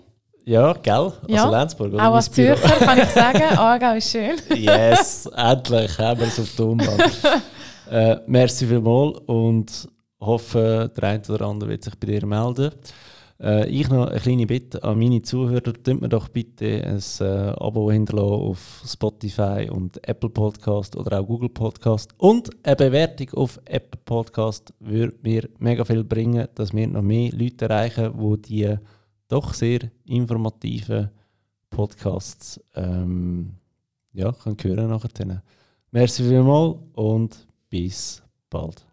[0.45, 0.95] Ja, gell?
[0.95, 1.51] Also ja.
[1.51, 1.93] Lenzburg.
[1.93, 2.09] Oder?
[2.09, 4.37] Auch als Zürcher kann ich sagen, Aargau ist schön.
[4.55, 7.01] yes, endlich haben wir es auf der Umbahn.
[7.91, 9.89] äh, merci vielmals und
[10.21, 12.71] hoffe, der eine oder andere wird sich bei dir melden.
[13.41, 17.51] Äh, ich noch eine kleine Bitte an meine Zuhörer, tut mir doch bitte ein äh,
[17.59, 22.15] Abo hinterlassen auf Spotify und Apple Podcast oder auch Google Podcast.
[22.19, 27.31] Und eine Bewertung auf Apple Podcast würde mir mega viel bringen, dass wir noch mehr
[27.33, 28.77] Leute erreichen, die die
[29.29, 31.11] doch sehr informativen
[31.69, 33.55] Podcasts ähm,
[34.13, 35.43] ja, können hören nachher.
[35.91, 38.86] Merci vielmals und bis bald.